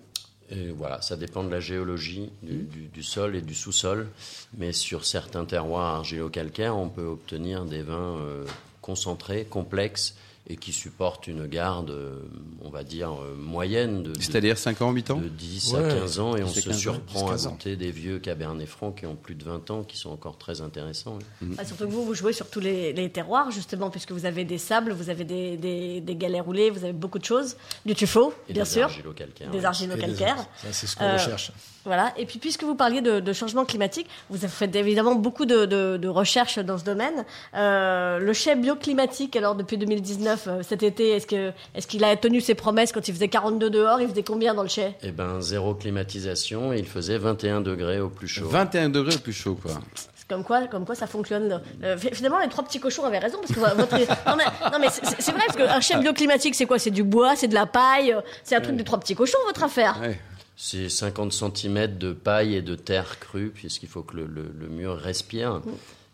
Et 0.51 0.71
voilà, 0.71 1.03
ça 1.03 1.17
dépend 1.17 1.43
de 1.43 1.51
la 1.51 1.59
géologie 1.61 2.31
du, 2.43 2.59
du- 2.63 2.87
du 2.89 3.03
sol 3.03 3.35
et 3.35 3.43
du 3.43 3.55
sous-sol. 3.55 4.09
Mais 4.57 4.73
sur 4.73 5.05
certains 5.05 5.45
terroirs 5.45 5.97
argilo-calcaires, 5.97 6.77
on 6.77 6.89
peut 6.89 7.05
obtenir 7.07 7.65
des 7.65 7.83
vins 7.83 8.17
euh, 8.19 8.45
concentrés, 8.81 9.45
complexes 9.45 10.17
et 10.49 10.57
qui 10.57 10.73
supportent 10.73 11.27
une 11.27 11.47
garde, 11.49 11.91
euh, 11.91 12.21
on 12.63 12.71
va 12.71 12.85
dire, 12.85 13.11
euh, 13.13 13.35
moyenne 13.37 14.03
de, 14.05 14.13
de- 14.13 14.21
C'est-à-dire 14.23 14.57
5 14.59 14.81
ans, 14.83 14.93
8 14.93 15.11
ans 15.11 15.17
de 15.19 15.29
10 15.29 15.73
Ouais, 15.75 15.85
à 15.85 15.89
15 15.95 16.21
ans 16.21 16.37
et 16.37 16.43
on 16.43 16.47
10 16.47 16.59
à 16.59 16.61
se 16.61 16.67
15 16.69 16.77
ans, 16.77 16.79
surprend 16.81 17.31
à 17.31 17.35
10-15 17.35 17.47
ans. 17.47 17.51
goûter 17.53 17.77
des 17.77 17.91
vieux 17.91 18.19
Cabernet 18.21 18.69
Francs 18.69 18.97
qui 18.99 19.07
ont 19.07 19.17
plus 19.17 19.35
de 19.35 19.43
20 19.45 19.71
ans, 19.71 19.83
qui 19.83 19.97
sont 19.97 20.11
encore 20.11 20.39
très 20.39 20.61
intéressants. 20.61 21.19
oui. 21.43 21.49
Ah, 21.59 21.65
surtout 21.65 21.87
que 21.87 21.91
vous, 21.91 22.05
vous 22.05 22.15
jouez 22.15 22.33
sur 22.33 22.49
tous 22.49 22.61
les, 22.61 22.93
les 22.93 23.11
terroirs, 23.11 23.51
justement, 23.51 23.91
puisque 23.91 24.13
vous 24.13 24.25
avez 24.25 24.45
des 24.45 24.59
sables, 24.59 24.93
vous 24.93 25.11
avez 25.11 25.25
des, 25.25 25.57
des, 25.57 26.01
des 26.01 26.15
galets 26.17 26.43
roulés, 26.45 26.71
vous 26.71 26.85
avez 26.85 26.93
beaucoup 26.93 27.19
de 27.19 27.25
choses. 27.25 27.57
Du 27.85 27.95
tuffeau, 27.95 28.33
Et 28.49 28.53
bien 28.53 28.63
des 28.63 28.69
sûr. 28.71 28.85
argilo-calcaires, 28.85 29.51
Des 29.51 29.65
argilo-calcaires. 29.65 30.37
Ça, 30.59 30.69
c'est 30.71 30.87
ce 30.87 30.95
qu'on 30.97 31.05
Euh, 31.05 31.15
recherche. 31.15 31.51
Voilà. 31.85 32.13
Et 32.17 32.27
puis, 32.27 32.41
puisque 32.41 32.65
vous 32.65 32.75
parliez 32.75 33.01
de, 33.01 33.21
de 33.21 33.33
changement 33.33 33.65
climatique, 33.65 34.09
vous 34.29 34.39
avez 34.45 34.49
fait 34.53 34.75
évidemment 34.75 35.15
beaucoup 35.15 35.45
de, 35.47 35.67
de, 35.67 35.97
de 35.97 36.09
recherches 36.09 36.59
dans 36.59 36.79
ce 36.79 36.85
domaine. 36.85 37.25
Euh, 37.55 38.19
le 38.19 38.33
chef 38.33 38.61
bioclimatique, 38.61 39.37
alors 39.37 39.55
depuis 39.55 39.79
2019, 39.79 40.36
euh, 40.49 40.62
cet 40.62 40.83
été, 40.83 41.11
est-ce 41.11 41.27
que 41.27 41.53
est-ce 41.75 41.87
qu'il 41.87 42.03
a 42.05 42.14
tenu 42.16 42.40
ses 42.40 42.55
promesses 42.55 42.92
quand 42.92 43.07
il 43.09 43.14
faisait 43.14 43.29
42 43.29 43.70
dehors 43.70 44.01
Il 44.01 44.09
faisait 44.09 44.22
combien 44.22 44.55
dans 44.55 44.62
le 44.62 44.68
chai? 44.68 44.94
Eh 45.03 45.11
ben, 45.11 45.40
zéro 45.40 45.75
climatisation, 45.75 46.72
et 46.72 46.79
il 46.79 46.87
faisait 46.87 47.18
21 47.18 47.61
degrés 47.61 48.01
au 48.01 48.09
plus 48.09 48.29
chaud. 48.29 48.46
21 48.49 48.88
degrés 48.90 49.14
au 49.16 49.18
plus 49.18 49.33
chaud, 49.33 49.59
quoi. 49.61 49.72
C'est 50.14 50.29
Comme 50.29 50.44
quoi, 50.44 50.66
comme 50.66 50.85
quoi 50.85 50.94
ça 50.94 51.07
fonctionne. 51.07 51.61
Euh, 51.85 51.96
fi- 51.96 52.11
finalement, 52.12 52.38
les 52.40 52.49
trois 52.49 52.64
petits 52.64 52.81
cochons 52.81 53.05
avaient 53.05 53.18
raison 53.18 53.38
parce 53.40 53.53
que 53.53 53.61
vo- 53.61 53.77
votre 53.77 53.96
non 54.27 54.37
mais, 54.37 54.70
non, 54.72 54.79
mais 54.81 54.88
c'est 54.90 55.05
c'est 55.22 55.33
vrai 55.33 55.42
parce 55.46 55.57
qu'un 55.57 55.81
chef 55.81 56.01
bioclimatique, 56.01 56.55
c'est 56.55 56.66
quoi? 56.66 56.79
C'est 56.79 56.90
du 56.90 57.03
bois, 57.05 57.37
c'est 57.37 57.49
de 57.49 57.55
la 57.55 57.66
paille, 57.66 58.12
euh, 58.12 58.20
c'est 58.44 58.57
un 58.57 58.61
truc 58.61 58.77
de 58.77 58.83
trois 58.83 58.99
petits 59.01 59.14
cochons 59.14 59.38
votre 59.46 59.62
affaire. 59.62 59.99
Ouais. 60.01 60.18
C'est 60.59 60.88
50 60.88 61.33
cm 61.35 61.99
de 61.99 62.12
paille 62.14 62.55
et 62.57 62.62
de 62.62 62.75
terre 62.77 63.18
crue, 63.20 63.51
puisqu'il 63.55 63.88
faut 63.90 64.03
que 64.03 64.16
le, 64.16 64.25
le- 64.27 64.51
le 64.59 64.68
mur 64.68 64.96
respire. 64.96 65.61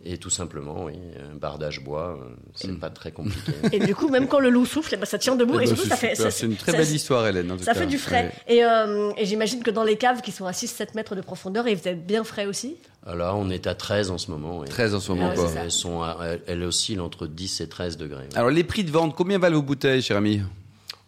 Et 0.05 0.19
tout 0.19 0.31
simplement, 0.31 0.85
oui, 0.87 0.95
un 1.33 1.37
bardage 1.37 1.81
bois, 1.85 2.19
euh, 2.21 2.35
c'est 2.57 2.77
pas 2.81 2.91
très 2.91 3.13
compliqué. 3.13 3.53
Et 3.73 3.79
du 3.79 3.95
coup, 3.95 4.09
même 4.09 4.27
quand 4.27 4.41
le 4.41 4.51
loup 4.51 4.67
souffle, 4.67 4.97
ben, 4.97 5.05
ça 5.05 5.17
tient 5.17 5.37
debout 5.37 5.55
Eh 5.61 5.65
et 5.65 5.67
ben, 5.67 5.67
surtout 5.69 5.83
c'est 5.85 5.89
ça 5.91 5.97
fait. 5.97 6.15
super. 6.17 6.31
ça- 6.33 6.37
C'est 6.39 6.47
une 6.47 6.57
très 6.57 6.73
ça- 6.73 6.79
belle 6.79 6.91
histoire, 6.91 7.27
Hélène. 7.27 7.53
en 7.53 7.57
tout 7.57 7.63
Ça 7.63 7.73
cas. 7.73 7.81
fait 7.81 7.87
du 7.87 7.99
frais. 7.99 8.33
Et, 8.49 8.65
euh, 8.65 9.13
et 9.17 9.25
j'imagine 9.27 9.63
que 9.63 9.71
dans 9.71 9.85
les 9.85 9.97
caves 9.97 10.21
qui 10.21 10.33
sont 10.33 10.47
à 10.47 10.53
6-7 10.53 10.97
mètres 10.97 11.15
de 11.15 11.21
profondeur, 11.21 11.69
ils 11.69 11.77
faisaient 11.77 11.95
bien 11.95 12.25
frais 12.25 12.47
aussi. 12.47 12.77
Alors, 13.07 13.39
on 13.39 13.49
est 13.49 13.67
à 13.69 13.75
13 13.77 14.11
en 14.11 14.19
ce 14.19 14.31
moment. 14.33 14.59
oui. 14.59 14.69
13 14.69 14.95
en 14.97 15.01
ce 15.01 15.13
moment, 15.13 15.29
Ah, 15.31 15.35
quoi. 15.37 15.51
Elles, 15.57 15.71
sont 15.71 16.03
à- 16.03 16.19
elles- 16.25 16.43
elles 16.49 16.63
oscillent 16.65 16.99
entre 17.01 17.29
10 17.29 17.61
et 17.61 17.69
13 17.69 17.97
degrés. 17.97 18.25
oui. 18.29 18.35
Alors, 18.37 18.51
les 18.51 18.65
prix 18.65 18.83
de 18.83 18.91
vente, 18.91 19.15
combien 19.15 19.39
valent 19.39 19.57
vos 19.57 19.63
bouteilles, 19.63 20.03
cher 20.03 20.17
ami? 20.17 20.41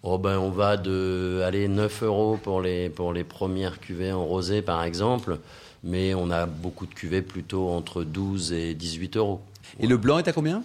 Oh 0.04 0.18
ben, 0.18 0.38
on 0.38 0.50
va 0.50 0.76
de 0.76 1.40
aller 1.44 1.66
9 1.66 2.02
euros 2.04 2.38
pour 2.40 2.61
les, 2.61 2.90
pour 2.90 3.12
les 3.12 3.24
premières 3.24 3.80
cuvées 3.80 4.12
en 4.12 4.24
rosé, 4.24 4.61
par 4.62 4.85
exemple. 4.85 5.38
Mais 5.85 6.14
on 6.14 6.31
a 6.31 6.47
beaucoup 6.47 6.87
de 6.87 6.94
cuvées 6.94 7.23
plutôt 7.23 7.68
entre 7.68 8.05
12 8.05 8.53
et 8.53 8.75
18 8.75 9.16
euros. 9.18 9.40
Et 9.79 9.87
le 9.87 9.97
blanc 9.97 10.18
est 10.18 10.29
à 10.29 10.33
combien? 10.33 10.62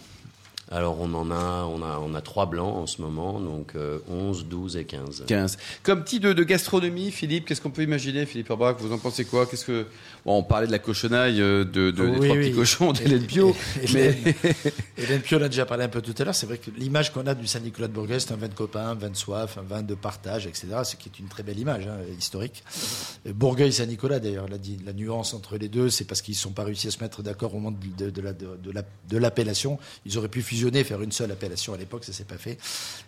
Alors, 0.72 0.98
on 1.02 1.12
en 1.16 1.32
a, 1.32 1.64
on 1.66 1.82
a, 1.82 2.00
on 2.00 2.14
a 2.14 2.22
trois 2.22 2.46
blancs 2.46 2.76
en 2.76 2.86
ce 2.86 3.02
moment, 3.02 3.40
donc 3.40 3.72
euh, 3.76 3.98
11, 4.08 4.46
12 4.46 4.78
et 4.78 4.86
15. 4.86 5.24
15. 5.28 5.58
Comme 5.82 6.04
petit 6.04 6.20
de, 6.20 6.32
de 6.32 6.44
gastronomie, 6.44 7.10
Philippe, 7.10 7.46
qu'est-ce 7.48 7.60
qu'on 7.60 7.72
peut 7.72 7.82
imaginer, 7.82 8.28
Philippe 8.28 8.52
Orbach? 8.52 8.76
Vous 8.80 8.94
en 8.94 9.00
pensez 9.00 9.26
quoi? 9.26 9.48
Qu'est-ce 9.48 9.66
que 9.66 9.88
bon, 10.26 10.38
on 10.38 10.44
parlait 10.44 10.68
de 10.68 10.72
la 10.72 10.78
cochonaille 10.78 11.42
euh, 11.42 11.64
de, 11.64 11.90
de- 11.90 11.92
des 11.92 12.02
Oui, 12.04 12.28
trois 12.28 12.38
oui. 12.38 12.44
petits 12.50 12.56
cochons 12.56 12.94
d'Hélène 12.94 13.26
Pio, 13.26 13.56
mais 13.96 14.16
Hélène, 14.98 15.22
Pio, 15.22 15.40
on 15.40 15.42
a 15.42 15.50
déjà 15.50 15.66
parlé 15.66 15.86
un 15.86 15.90
peu 15.90 16.02
tout 16.04 16.14
à 16.20 16.24
l'heure. 16.24 16.36
C'est 16.36 16.46
vrai 16.46 16.60
que 16.60 16.70
l'image 16.78 17.12
qu'on 17.14 17.26
a 17.26 17.34
du 17.34 17.48
Saint-Nicolas 17.48 17.88
de 17.88 17.94
Bourgogne, 17.94 18.20
c'est 18.20 18.32
un 18.34 18.38
vin 18.38 18.48
de 18.48 18.54
copains, 18.54 18.90
un 18.90 18.94
vin 18.96 19.10
de 19.10 19.16
soif, 19.18 19.58
un 19.58 19.64
vin 19.64 19.82
de 19.82 19.96
partage, 19.96 20.46
etc. 20.46 20.68
Ce 20.84 20.96
qui 20.98 21.10
est 21.10 21.18
une 21.20 21.30
très 21.30 21.42
belle 21.42 21.58
image 21.58 21.88
hein, 21.88 21.98
historique. 22.20 22.64
Euh, 23.28 23.34
Bourgueil-Saint-Nicolas, 23.34 24.20
d'ailleurs, 24.20 24.48
la, 24.48 24.58
la 24.86 24.94
nuance 24.94 25.34
entre 25.34 25.58
les 25.58 25.68
deux, 25.68 25.90
c'est 25.90 26.06
parce 26.06 26.22
qu'ils 26.22 26.36
ne 26.36 26.40
sont 26.40 26.52
pas 26.52 26.64
réussi 26.64 26.88
à 26.90 26.92
se 26.92 27.00
mettre 27.02 27.24
d'accord 27.24 27.56
au 27.56 27.60
moment 27.60 27.72
de, 27.98 28.06
de- 28.06 28.12
de 28.12 28.22
la- 28.22 28.34
de- 28.34 28.56
de 28.64 28.72
la- 28.72 28.84
de 29.10 29.18
l'appellation. 29.18 29.80
Ils 30.06 30.16
auraient 30.20 30.28
pu 30.28 30.44
fusionner, 30.44 30.59
faire 30.84 31.02
une 31.02 31.12
seule 31.12 31.32
appellation 31.32 31.74
à 31.74 31.78
l'époque, 31.78 32.04
ça 32.06 32.14
s'est 32.14 32.24
pas 32.24 32.38
fait. 32.38 32.58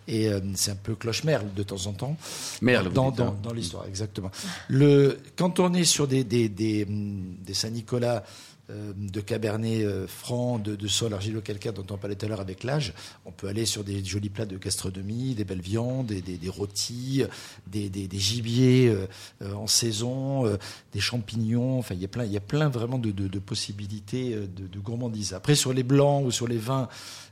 Et 0.08 0.28
euh, 0.28 0.40
c'est 0.54 0.70
un 0.70 0.76
peu 0.76 0.94
cloche-merle 0.94 1.52
de 1.54 1.62
temps 1.62 1.86
en 1.86 1.92
temps. 1.92 2.16
Merle, 2.60 2.88
vous 2.88 2.94
dans, 2.94 3.10
dites, 3.10 3.20
hein. 3.20 3.36
dans, 3.42 3.48
dans 3.48 3.54
l'histoire, 3.54 3.86
exactement. 3.86 4.30
Le, 4.68 5.18
quand 5.36 5.60
on 5.60 5.72
est 5.74 5.84
sur 5.84 6.06
des, 6.06 6.24
des, 6.24 6.48
des, 6.48 6.86
des 6.86 7.54
Saint-Nicolas 7.54 8.24
euh, 8.70 8.92
de 8.96 9.20
Cabernet 9.20 9.84
euh, 9.84 10.06
franc, 10.06 10.60
de, 10.60 10.76
de 10.76 10.86
sol 10.88 11.12
argilo-calcaire 11.12 11.72
dont 11.72 11.84
on 11.90 11.98
parlait 11.98 12.14
tout 12.14 12.26
à 12.26 12.28
l'heure 12.28 12.40
avec 12.40 12.62
l'âge, 12.62 12.94
on 13.26 13.32
peut 13.32 13.48
aller 13.48 13.66
sur 13.66 13.82
des 13.82 14.04
jolis 14.04 14.28
plats 14.28 14.46
de 14.46 14.56
gastronomie, 14.56 15.34
des 15.34 15.44
belles 15.44 15.60
viandes, 15.60 16.06
des, 16.06 16.22
des, 16.22 16.36
des 16.36 16.48
rôtis, 16.48 17.24
des, 17.66 17.88
des, 17.90 18.18
gibiers 18.18 18.88
euh, 18.88 19.52
en 19.54 19.66
saison, 19.66 20.44
des 20.92 21.00
champignons. 21.00 21.80
Enfin, 21.80 21.96
il 21.96 22.02
y 22.02 22.04
a 22.04 22.08
plein, 22.08 22.24
il 22.24 22.32
y 22.32 22.36
a 22.36 22.40
plein 22.40 22.68
vraiment 22.68 22.98
de, 22.98 23.10
de, 23.10 23.26
de 23.26 23.38
possibilités 23.40 24.36
de, 24.36 24.68
de 24.68 24.78
gourmandise. 24.78 25.34
Après, 25.34 25.56
sur 25.56 25.72
les 25.72 25.82
blancs 25.82 26.24
ou 26.24 26.30
sur 26.30 26.46
les 26.46 26.58
vins 26.58 26.88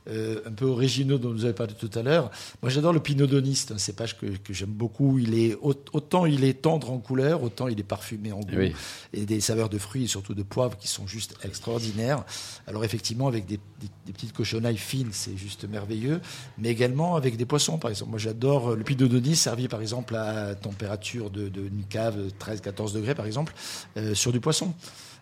euh, 0.09 0.41
un 0.45 0.51
peu 0.51 0.65
originaux 0.65 1.17
dont 1.17 1.31
vous 1.31 1.45
avez 1.45 1.53
parlé 1.53 1.73
tout 1.73 1.89
à 1.93 2.01
l'heure, 2.01 2.31
moi 2.61 2.69
j'adore 2.71 2.91
le 2.93 2.99
Pinot 2.99 3.27
Donis, 3.27 3.55
c'est 3.55 3.71
un 3.73 3.77
cépage 3.77 4.17
que, 4.17 4.25
que 4.25 4.53
j'aime 4.53 4.69
beaucoup. 4.71 5.19
Il 5.19 5.37
est 5.37 5.55
au- 5.61 5.75
autant 5.93 6.25
il 6.25 6.43
est 6.43 6.61
tendre 6.61 6.91
en 6.91 6.97
couleur, 6.97 7.43
autant 7.43 7.67
il 7.67 7.79
est 7.79 7.83
parfumé 7.83 8.31
en 8.31 8.39
goût 8.39 8.55
Oui. 8.57 8.73
et 9.13 9.25
des 9.25 9.39
saveurs 9.41 9.69
de 9.69 9.77
fruits 9.77 10.05
et 10.05 10.07
surtout 10.07 10.33
de 10.33 10.43
poivre 10.43 10.77
qui 10.77 10.87
sont 10.87 11.05
juste 11.07 11.35
extraordinaires. 11.43 12.23
Alors 12.67 12.83
effectivement 12.83 13.27
avec 13.27 13.45
des, 13.45 13.57
des- 13.57 13.87
des 14.07 14.13
petites 14.13 14.33
cochonailles 14.33 14.77
fines, 14.77 15.09
c'est 15.11 15.37
juste 15.37 15.65
merveilleux, 15.69 16.19
mais 16.57 16.69
également 16.69 17.15
avec 17.15 17.37
des 17.37 17.45
poissons 17.45 17.77
par 17.77 17.91
exemple. 17.91 18.09
Moi 18.11 18.19
j'adore 18.19 18.75
le 18.75 18.83
Pinot 18.83 19.07
Donis 19.07 19.35
servi 19.35 19.67
par 19.67 19.81
exemple 19.81 20.15
à 20.15 20.55
température 20.55 21.29
de, 21.29 21.47
de 21.49 21.61
une 21.61 21.83
cave 21.89 22.17
13-14 22.39 22.93
degrés 22.93 23.13
par 23.15 23.25
exemple 23.27 23.53
euh, 23.97 24.15
sur 24.15 24.31
du 24.31 24.39
poisson. 24.39 24.73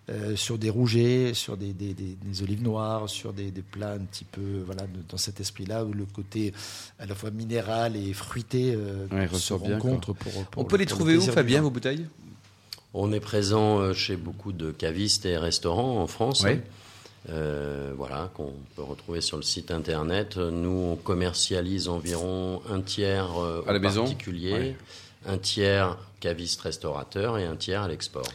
Euh, 0.10 0.36
sur 0.36 0.58
des 0.58 0.72
rougets, 0.72 1.34
sur 1.36 1.56
des, 1.56 1.72
des- 1.72 1.94
des- 1.94 2.18
des 2.20 2.42
olives 2.42 2.64
noires, 2.64 3.08
sur 3.08 3.32
des, 3.32 3.52
des 3.52 3.62
plats 3.62 3.92
un 3.92 4.00
petit 4.00 4.24
peu 4.26 4.64
voilà 4.66 4.84
dans 5.08 5.18
cet 5.18 5.40
esprit-là 5.40 5.86
où 5.86 5.94
le 5.94 6.06
côté 6.06 6.52
à 6.98 7.06
la 7.06 7.14
fois 7.14 7.30
minéral 7.30 7.96
et 7.96 8.12
fruité 8.14 8.74
euh, 8.76 9.06
Ouais, 9.12 9.28
se 9.28 9.34
ressort 9.34 9.60
bien, 9.60 9.76
rencontre 9.78 10.14
pour, 10.14 10.32
pour 10.46 10.64
on 10.64 10.66
peut 10.66 10.78
le- 10.78 10.82
les 10.82 10.86
trouver 10.88 11.16
où, 11.18 11.22
Fabien, 11.22 11.62
vos 11.62 11.70
bouteilles? 11.70 12.08
On 12.96 13.12
est 13.14 13.20
présent 13.20 13.80
euh, 13.80 13.94
chez 13.94 14.16
beaucoup 14.16 14.52
de 14.52 14.72
cavistes 14.72 15.28
et 15.28 15.38
restaurants 15.38 16.02
en 16.02 16.08
France. 16.08 16.42
Oui. 16.44 16.54
hein. 16.54 16.60
Euh, 17.30 17.92
voilà, 17.96 18.32
qu'on 18.34 18.54
peut 18.76 18.82
retrouver 18.82 19.22
sur 19.22 19.38
le 19.38 19.44
site 19.44 19.70
internet. 19.70 20.38
Nous, 20.38 20.70
on 20.70 20.96
commercialise 20.96 21.88
environ 21.88 22.62
un 22.68 22.82
tiers 22.82 23.38
euh, 23.40 23.62
À 23.68 23.74
la 23.74 23.78
aux 23.78 23.82
maison? 23.82 24.04
particuliers, 24.04 24.54
Ouais. 24.54 24.76
un 25.28 25.38
tiers 25.38 25.98
caviste 26.20 26.62
restaurateur 26.62 27.38
et 27.38 27.46
un 27.46 27.56
tiers 27.58 27.84
à 27.84 27.88
l'export. 27.90 28.26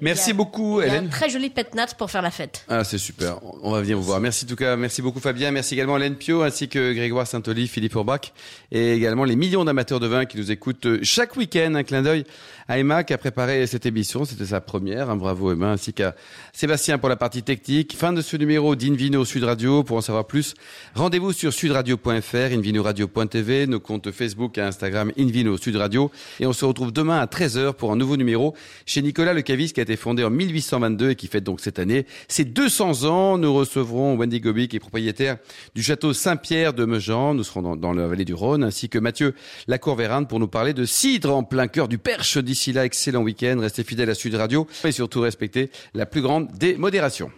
Merci 0.00 0.30
a- 0.30 0.34
beaucoup, 0.34 0.80
Hélène. 0.80 1.06
Un 1.06 1.08
très 1.08 1.28
joli 1.28 1.50
pet 1.50 1.74
nat 1.74 1.86
pour 1.96 2.10
faire 2.10 2.22
la 2.22 2.30
fête. 2.30 2.64
Ah, 2.68 2.84
c'est 2.84 2.98
super. 2.98 3.38
On 3.62 3.72
va 3.72 3.80
venir 3.80 3.96
vous 3.98 4.04
voir. 4.04 4.20
Merci 4.20 4.44
en 4.44 4.48
tout 4.48 4.56
cas. 4.56 4.76
Merci 4.76 5.02
beaucoup, 5.02 5.20
Fabien. 5.20 5.50
Merci 5.50 5.74
également 5.74 5.96
Hélène 5.96 6.14
Pio, 6.16 6.42
ainsi 6.42 6.68
que 6.68 6.92
Grégoire 6.92 7.26
Saint-Oli, 7.26 7.68
Philippe 7.68 7.94
Urbach, 7.94 8.32
et 8.72 8.92
également 8.94 9.24
les 9.24 9.36
millions 9.36 9.64
d'amateurs 9.64 10.00
de 10.00 10.06
vin 10.06 10.24
qui 10.24 10.36
nous 10.36 10.50
écoutent 10.52 10.86
euh, 10.86 10.98
chaque 11.02 11.36
week-end. 11.36 11.74
Un 11.74 11.82
clin 11.82 12.02
d'œil 12.02 12.24
à 12.68 12.78
Emma 12.78 13.02
qui 13.04 13.12
a 13.14 13.18
préparé 13.18 13.66
cette 13.66 13.86
émission. 13.86 14.24
C'était 14.24 14.46
sa 14.46 14.60
première. 14.60 15.10
Un 15.10 15.16
bravo, 15.16 15.52
Emma, 15.52 15.70
ainsi 15.72 15.92
qu'à 15.92 16.14
Sébastien 16.52 16.98
pour 16.98 17.08
la 17.08 17.16
partie 17.16 17.42
technique. 17.42 17.96
Fin 17.96 18.12
de 18.12 18.20
ce 18.22 18.36
numéro 18.36 18.76
d'Invino 18.76 19.24
Sud 19.24 19.44
Radio. 19.44 19.82
Pour 19.82 19.96
en 19.96 20.00
savoir 20.02 20.26
plus, 20.26 20.54
rendez-vous 20.94 21.32
sur 21.32 21.52
sudradio.fr, 21.52 22.36
invinoradio.tv, 22.52 23.66
nos 23.66 23.80
comptes 23.80 24.10
Facebook 24.12 24.58
et 24.58 24.62
Instagram 24.62 25.12
Invino 25.18 25.56
Sud 25.56 25.76
Radio. 25.76 26.10
Et 26.40 26.46
on 26.46 26.52
se 26.52 26.64
retrouve 26.64 26.92
demain 26.92 27.18
à 27.18 27.26
13h 27.26 27.72
pour 27.72 27.92
un 27.92 27.96
nouveau 27.96 28.16
numéro 28.16 28.54
chez 28.86 29.02
Nicolas 29.02 29.32
Le 29.32 29.42
Cavis 29.42 29.72
qui 29.72 29.80
a 29.80 29.84
été 29.88 29.96
fondé 29.96 30.22
en 30.22 30.30
1822 30.30 31.10
et 31.10 31.16
qui 31.16 31.28
fête 31.28 31.44
donc 31.44 31.60
cette 31.60 31.78
année 31.78 32.04
ses 32.28 32.44
200 32.44 33.04
ans. 33.04 33.38
Nous 33.38 33.54
recevrons 33.54 34.16
Wendy 34.16 34.40
Gobi 34.40 34.68
qui 34.68 34.76
est 34.76 34.80
propriétaire 34.80 35.38
du 35.74 35.82
château 35.82 36.12
Saint-Pierre 36.12 36.74
de 36.74 36.84
Meujan. 36.84 37.32
Nous 37.32 37.44
serons 37.44 37.76
dans, 37.76 37.92
la 37.92 38.06
vallée 38.06 38.26
du 38.26 38.34
Rhône 38.34 38.64
ainsi 38.64 38.90
que 38.90 38.98
Mathieu 38.98 39.34
Lacour-Vérande 39.66 40.28
pour 40.28 40.40
nous 40.40 40.48
parler 40.48 40.74
de 40.74 40.84
cidre 40.84 41.34
en 41.34 41.42
plein 41.42 41.68
cœur 41.68 41.88
du 41.88 41.96
Perche. 41.96 42.36
D'ici 42.36 42.72
là, 42.72 42.84
excellent 42.84 43.22
week-end. 43.22 43.56
Restez 43.58 43.82
fidèles 43.82 44.10
à 44.10 44.14
Sud 44.14 44.34
Radio 44.34 44.66
et 44.84 44.92
surtout 44.92 45.22
respectez 45.22 45.70
la 45.94 46.04
plus 46.04 46.20
grande 46.20 46.52
des 46.52 46.76
modérations. 46.76 47.30